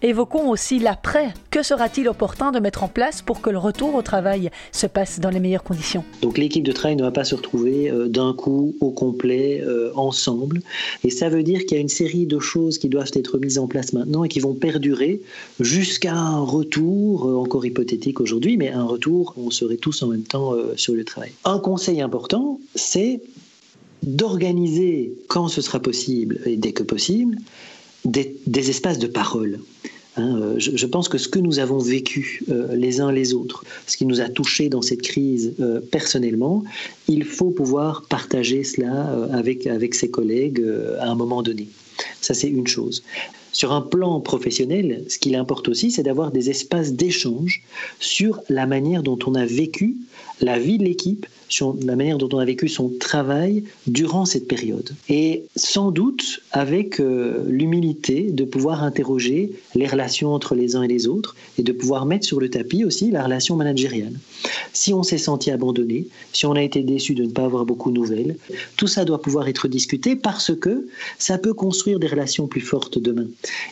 Évoquons 0.01 0.49
aussi 0.49 0.79
l'après. 0.79 1.33
Que 1.51 1.61
sera-t-il 1.61 2.07
opportun 2.07 2.51
de 2.51 2.59
mettre 2.59 2.83
en 2.83 2.87
place 2.87 3.21
pour 3.21 3.41
que 3.41 3.49
le 3.49 3.57
retour 3.57 3.95
au 3.95 4.01
travail 4.01 4.49
se 4.71 4.87
passe 4.87 5.19
dans 5.19 5.29
les 5.29 5.41
meilleures 5.41 5.63
conditions? 5.63 6.05
Donc 6.21 6.37
l'équipe 6.37 6.63
de 6.63 6.71
travail 6.71 6.95
ne 6.95 7.03
va 7.03 7.11
pas 7.11 7.25
se 7.25 7.35
retrouver 7.35 7.91
euh, 7.91 8.07
d'un 8.07 8.33
coup 8.33 8.75
au 8.79 8.91
complet 8.91 9.61
euh, 9.61 9.91
ensemble. 9.95 10.61
Et 11.03 11.09
ça 11.09 11.27
veut 11.27 11.43
dire 11.43 11.65
qu'il 11.65 11.73
y 11.73 11.79
a 11.79 11.81
une 11.81 11.89
série 11.89 12.25
de 12.25 12.39
choses 12.39 12.77
qui 12.77 12.87
doivent 12.87 13.11
être 13.13 13.37
mises 13.39 13.59
en 13.59 13.67
place 13.67 13.91
maintenant 13.91 14.23
et 14.23 14.29
qui 14.29 14.39
vont 14.39 14.53
perdurer 14.53 15.21
jusqu'à 15.59 16.15
un 16.15 16.39
retour, 16.39 17.27
euh, 17.27 17.35
encore 17.35 17.65
hypothétique 17.65 18.21
aujourd'hui, 18.21 18.55
mais 18.55 18.69
un 18.69 18.85
retour 18.85 19.33
où 19.35 19.47
on 19.47 19.51
serait 19.51 19.75
tous 19.75 20.01
en 20.01 20.07
même 20.07 20.23
temps 20.23 20.53
sur 20.75 20.93
le 20.93 21.03
travail. 21.03 21.31
Un 21.43 21.59
conseil 21.59 22.01
important, 22.01 22.59
c'est 22.75 23.21
d'organiser 24.03 25.13
quand 25.27 25.49
ce 25.49 25.61
sera 25.61 25.79
possible 25.79 26.39
et 26.45 26.55
dès 26.55 26.71
que 26.71 26.83
possible 26.83 27.37
des, 28.05 28.69
espaces 28.69 28.99
de 28.99 29.07
parole. 29.07 29.59
Hein, 30.17 30.37
euh, 30.41 30.55
je, 30.57 30.85
pense 30.85 31.07
que 31.07 31.17
ce 31.17 31.27
que 31.27 31.39
nous 31.39 31.59
avons 31.59 31.77
vécu 31.77 32.43
euh, 32.49 32.75
les 32.75 32.99
uns 32.99 33.11
les 33.11 33.33
autres, 33.33 33.63
ce 33.87 33.95
qui 33.95 34.05
nous 34.05 34.21
a 34.21 34.29
touchés 34.29 34.69
dans 34.69 34.81
cette 34.81 35.01
crise 35.01 35.53
euh, 35.59 35.79
personnellement, 35.79 36.63
il 37.07 37.23
faut 37.23 37.51
pouvoir 37.51 38.03
partager 38.09 38.63
cela 38.63 39.27
avec 39.31 39.93
ses 39.93 40.09
collègues 40.09 40.63
à 40.99 41.09
un 41.09 41.15
moment 41.15 41.41
donné. 41.41 41.67
Ça, 42.21 42.33
c'est 42.33 42.49
une 42.49 42.67
chose. 42.67 43.03
Sur 43.51 43.71
un 43.71 43.81
plan 43.81 44.19
professionnel, 44.19 45.03
ce 45.07 45.17
qu'il 45.17 45.35
importe 45.35 45.69
aussi, 45.69 45.91
c'est 45.91 46.03
d'avoir 46.03 46.31
des 46.31 46.49
espaces 46.49 46.93
d'échange 46.93 47.63
sur 47.99 48.41
la 48.49 48.67
manière 48.67 49.03
dont 49.03 49.17
on 49.25 49.35
a 49.35 49.45
vécu 49.45 49.95
la 50.41 50.59
vie 50.59 50.77
de 50.77 50.83
l'équipe, 50.83 51.25
sur 51.49 51.75
la 51.83 51.95
manière 51.95 52.19
dont 52.19 52.29
on 52.31 52.37
a 52.37 52.45
vécu 52.45 52.69
son 52.69 52.89
travail 52.99 53.63
durant 53.87 54.25
cette 54.25 54.47
période. 54.47 54.91
Et 55.09 55.45
sans 55.55 55.89
doute 55.89 56.41
avec 56.51 56.99
euh, 56.99 57.43
l'humilité 57.47 58.31
de 58.31 58.43
pouvoir 58.43 58.83
interroger 58.83 59.51
les 59.73 59.87
relations 59.87 60.31
entre 60.31 60.53
les 60.53 60.75
uns 60.75 60.83
et 60.83 60.87
les 60.87 61.07
autres 61.07 61.35
et 61.57 61.63
de 61.63 61.71
pouvoir 61.71 62.05
mettre 62.05 62.27
sur 62.27 62.39
le 62.39 62.49
tapis 62.49 62.85
aussi 62.85 63.09
la 63.09 63.23
relation 63.23 63.55
managériale. 63.55 64.13
Si 64.73 64.93
on 64.93 65.01
s'est 65.01 65.17
senti 65.17 65.49
abandonné, 65.49 66.07
si 66.33 66.45
on 66.45 66.53
a 66.53 66.61
été 66.61 66.83
déçu 66.83 67.15
de 67.15 67.23
ne 67.23 67.31
pas 67.31 67.45
avoir 67.45 67.65
beaucoup 67.65 67.89
de 67.89 67.95
nouvelles, 67.95 68.37
tout 68.77 68.87
ça 68.87 69.03
doit 69.03 69.21
pouvoir 69.21 69.47
être 69.47 69.67
discuté 69.67 70.15
parce 70.15 70.53
que 70.55 70.87
ça 71.17 71.39
peut 71.39 71.53
construire 71.53 71.88
des 71.97 72.07
relations 72.07 72.47
plus 72.47 72.61
fortes 72.61 72.99
demain. 72.99 73.25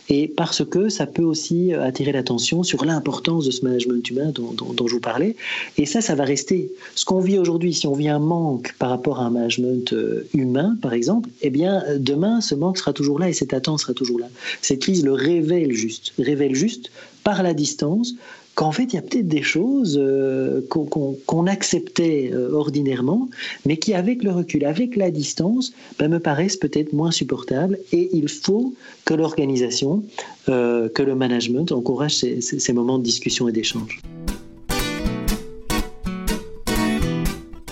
Et 0.08 0.26
parce 0.26 0.64
que 0.64 0.88
ça 0.88 1.06
peut 1.06 1.22
aussi 1.22 1.72
attirer 1.74 2.12
l'attention 2.12 2.62
sur 2.62 2.84
l'importance 2.84 3.44
de 3.44 3.50
ce 3.50 3.64
management 3.64 4.08
humain 4.10 4.32
dont, 4.34 4.52
dont 4.52 4.86
je 4.88 4.94
vous 4.94 5.00
parlais. 5.00 5.36
Et 5.76 5.86
ça, 5.86 6.00
ça 6.00 6.14
va 6.14 6.24
rester. 6.24 6.72
Ce 6.94 7.04
qu'on 7.04 7.20
vit 7.20 7.38
aujourd'hui, 7.38 7.74
si 7.74 7.86
on 7.86 7.92
vit 7.92 8.08
un 8.08 8.18
manque 8.18 8.74
par 8.78 8.90
rapport 8.90 9.20
à 9.20 9.24
un 9.24 9.30
management 9.30 9.92
euh, 9.92 10.26
humain, 10.34 10.76
par 10.80 10.92
exemple, 10.92 11.28
eh 11.42 11.50
bien, 11.50 11.82
euh, 11.88 11.98
demain, 11.98 12.40
ce 12.40 12.54
manque 12.54 12.78
sera 12.78 12.92
toujours 12.92 13.18
là 13.18 13.28
et 13.28 13.32
cette 13.32 13.52
attente 13.52 13.80
sera 13.80 13.92
toujours 13.92 14.18
là. 14.18 14.28
Cette 14.62 14.80
crise 14.80 15.04
le 15.04 15.12
révèle 15.12 15.72
juste, 15.72 16.12
révèle 16.18 16.54
juste 16.54 16.90
par 17.24 17.42
la 17.42 17.52
distance 17.52 18.14
qu'en 18.58 18.72
fait, 18.72 18.92
il 18.92 18.94
y 18.94 18.98
a 18.98 19.02
peut-être 19.02 19.28
des 19.28 19.42
choses 19.42 19.96
euh, 20.02 20.62
qu'on 20.68 21.46
acceptait 21.46 22.32
ordinairement, 22.34 23.28
mais 23.64 23.76
qui, 23.76 23.94
avec 23.94 24.24
le 24.24 24.32
recul, 24.32 24.64
avec 24.64 24.96
la 24.96 25.12
distance, 25.12 25.72
ben, 26.00 26.08
me 26.08 26.18
paraissent 26.18 26.56
peut-être 26.56 26.92
moins 26.92 27.12
supportables. 27.12 27.78
Et 27.92 28.08
il 28.12 28.28
faut 28.28 28.74
que 29.04 29.14
l'organisation, 29.14 30.02
que 30.46 31.02
le 31.02 31.14
management 31.14 31.70
encourage 31.70 32.14
ces 32.14 32.72
moments 32.72 32.98
de 32.98 33.04
discussion 33.04 33.48
et 33.48 33.52
d'échange. 33.52 34.00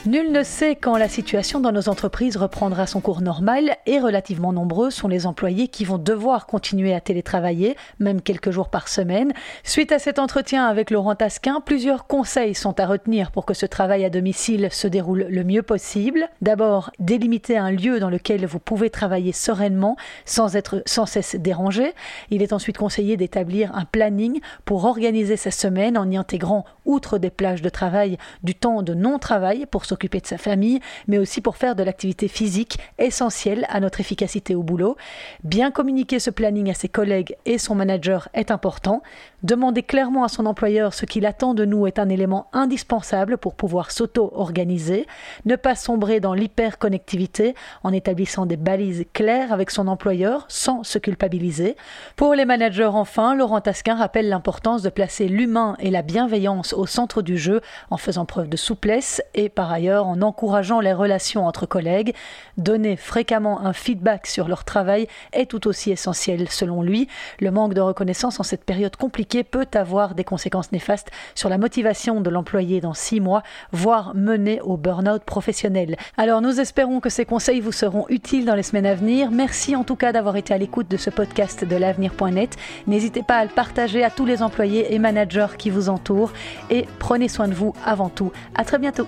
Nul 0.07 0.31
ne 0.31 0.45
sait 0.45 0.77
quand 0.77 0.97
la 0.97 1.09
situation 1.09 1.59
dans 1.59 1.73
nos 1.73 1.89
entreprises 1.89 2.37
reprendra 2.37 2.87
son 2.87 3.01
cours 3.01 3.23
normal 3.23 3.77
et 3.87 3.99
relativement 3.99 4.53
nombreux 4.53 4.91
sont 4.91 5.09
les 5.09 5.27
employés 5.27 5.67
qui 5.67 5.85
vont 5.85 5.99
devoir 5.99 6.47
continuer 6.47 6.95
à 6.95 7.01
télétravailler, 7.01 7.77
même 7.99 8.23
quelques 8.23 8.53
jours 8.53 8.69
par 8.69 8.87
semaine. 8.87 9.33
Suite 9.65 9.91
à 9.91 9.99
cet 9.99 10.21
entretien 10.21 10.65
avec 10.65 10.93
Laurent 10.93 11.17
Tasquin, 11.17 11.61
plusieurs 11.61 12.07
conseils 12.07 12.55
sont 12.55 12.79
à 12.79 12.87
retenir 12.87 13.33
pour 13.33 13.47
que 13.47 13.55
ce 13.55 13.67
travail 13.67 14.05
à 14.05 14.11
domicile 14.11 14.69
se 14.71 14.87
déroule 14.87 15.27
le 15.29 15.43
mieux 15.43 15.63
possible. 15.65 16.29
D'abord, 16.41 16.93
délimiter 17.01 17.59
un 17.59 17.73
lieu 17.73 17.99
dans 17.99 18.11
lequel 18.11 18.47
vous 18.47 18.61
pouvez 18.61 18.91
travailler 18.91 19.33
sereinement 19.33 19.97
sans 20.25 20.55
être 20.55 20.85
sans 20.87 21.07
cesse 21.07 21.35
dérangé. 21.35 21.95
Il 22.31 22.43
est 22.43 22.53
ensuite 22.53 22.79
conseillé 22.79 23.17
d'établir 23.17 23.75
un 23.75 23.85
planning 23.85 24.39
pour 24.67 24.85
organiser 24.85 25.37
sa 25.37 25.51
semaine 25.51 25.99
en 25.99 26.09
y 26.09 26.17
intégrant, 26.17 26.65
outre 26.85 27.19
des 27.19 27.31
plages 27.31 27.63
de 27.63 27.71
travail, 27.71 28.19
du 28.45 28.55
temps 28.55 28.85
de 28.85 28.95
non-travail 28.95 29.67
pour 29.69 29.85
se 29.85 29.96
s'occuper 29.97 30.21
de 30.21 30.27
sa 30.27 30.37
famille, 30.37 30.81
mais 31.09 31.17
aussi 31.17 31.41
pour 31.41 31.57
faire 31.57 31.75
de 31.75 31.83
l'activité 31.83 32.29
physique 32.29 32.79
essentielle 32.99 33.65
à 33.71 33.81
notre 33.81 34.01
efficacité 34.01 34.55
au 34.55 34.63
boulot. 34.63 34.99
Bien 35.43 35.71
communiquer 35.71 36.19
ce 36.19 36.29
planning 36.29 36.71
à 36.71 36.75
ses 36.75 36.91
collègues 36.91 37.35
et 37.47 37.57
son 37.57 37.75
manager 37.75 38.29
est 38.35 38.51
important. 38.51 39.03
Demander 39.43 39.83
clairement 39.83 40.25
à 40.25 40.29
son 40.29 40.45
employeur 40.45 40.93
ce 40.93 41.07
qu'il 41.07 41.25
attend 41.25 41.55
de 41.55 41.65
nous 41.65 41.87
est 41.87 41.99
un 41.99 42.11
élément 42.11 42.49
indispensable 42.53 43.39
pour 43.39 43.55
pouvoir 43.55 43.91
s'auto-organiser. 43.91 45.07
Ne 45.47 45.57
pas 45.57 45.75
sombrer 45.75 46.21
dans 46.21 46.35
l'hyperconnectivité 46.35 47.55
en 47.83 47.93
établissant 47.93 48.45
des 48.45 48.59
balises 48.59 49.07
claires 49.15 49.53
avec 49.53 49.71
son 49.71 49.89
employeur 49.89 50.45
sans 50.49 50.83
se 50.85 50.99
culpabiliser. 50.99 51.77
Pour 52.17 52.35
les 52.35 52.45
managers 52.45 52.85
enfin, 52.85 53.35
Laurent 53.35 53.63
Tasquin 53.63 53.95
rappelle 53.95 54.29
l'importance 54.29 54.83
de 54.83 54.91
placer 54.91 55.29
l'humain 55.29 55.77
et 55.79 55.91
la 55.91 56.03
bienveillance 56.03 56.75
au 56.75 56.85
centre 56.85 57.23
du 57.23 57.39
jeu 57.39 57.63
en 57.91 57.97
faisant 57.97 58.27
preuve 58.27 58.51
de 58.51 58.59
souplesse 58.59 59.23
et 59.35 59.49
par 59.49 59.73
ailleurs 59.73 59.86
en 59.95 60.23
encourageant 60.23 60.81
les 60.81 60.93
relations 60.93 61.47
entre 61.47 61.67
collègues. 61.67 62.15
Donner 62.57 62.97
fréquemment 62.97 63.61
un 63.61 63.73
feedback 63.73 64.27
sur 64.27 64.49
leur 64.49 64.65
travail 64.65 65.09
est 65.33 65.51
tout 65.51 65.67
aussi 65.69 65.91
essentiel 65.91 66.49
selon 66.49 66.83
lui. 66.83 67.09
Le 67.41 67.51
manque 67.51 67.75
de 67.75 67.81
reconnaissance 67.81 68.41
en 68.41 68.43
cette 68.43 68.65
période 68.65 68.97
compliquée 68.97 69.45
peut 69.45 69.67
avoir 69.75 70.15
des 70.15 70.25
conséquences 70.25 70.73
néfastes 70.73 71.11
sur 71.35 71.49
la 71.49 71.59
motivation 71.59 72.21
de 72.21 72.31
l'employé 72.31 72.81
dans 72.81 72.95
six 72.95 73.21
mois, 73.21 73.43
voire 73.73 74.15
mener 74.15 74.61
au 74.61 74.77
burn-out 74.77 75.23
professionnel. 75.23 75.97
Alors 76.17 76.41
nous 76.41 76.61
espérons 76.61 77.01
que 77.01 77.11
ces 77.11 77.25
conseils 77.25 77.61
vous 77.61 77.73
seront 77.73 78.07
utiles 78.09 78.45
dans 78.45 78.55
les 78.55 78.63
semaines 78.63 78.87
à 78.87 78.95
venir. 78.95 79.31
Merci 79.31 79.77
en 79.77 79.85
tout 79.85 79.97
cas 79.97 80.13
d'avoir 80.13 80.37
été 80.37 80.55
à 80.55 80.59
l'écoute 80.59 80.91
de 80.91 80.97
ce 80.97 81.11
podcast 81.11 81.65
de 81.65 81.77
l'avenir.net. 81.77 82.57
N'hésitez 82.87 83.23
pas 83.23 83.37
à 83.37 83.45
le 83.45 83.51
partager 83.51 84.05
à 84.05 84.11
tous 84.11 84.27
les 84.27 84.43
employés 84.43 84.95
et 84.95 84.99
managers 84.99 85.57
qui 85.59 85.71
vous 85.71 85.89
entourent 85.89 86.33
et 86.71 86.87
prenez 86.99 87.29
soin 87.29 87.49
de 87.49 87.55
vous 87.55 87.75
avant 87.85 88.09
tout. 88.09 88.33
À 88.55 88.65
très 88.65 88.79
bientôt. 88.79 89.07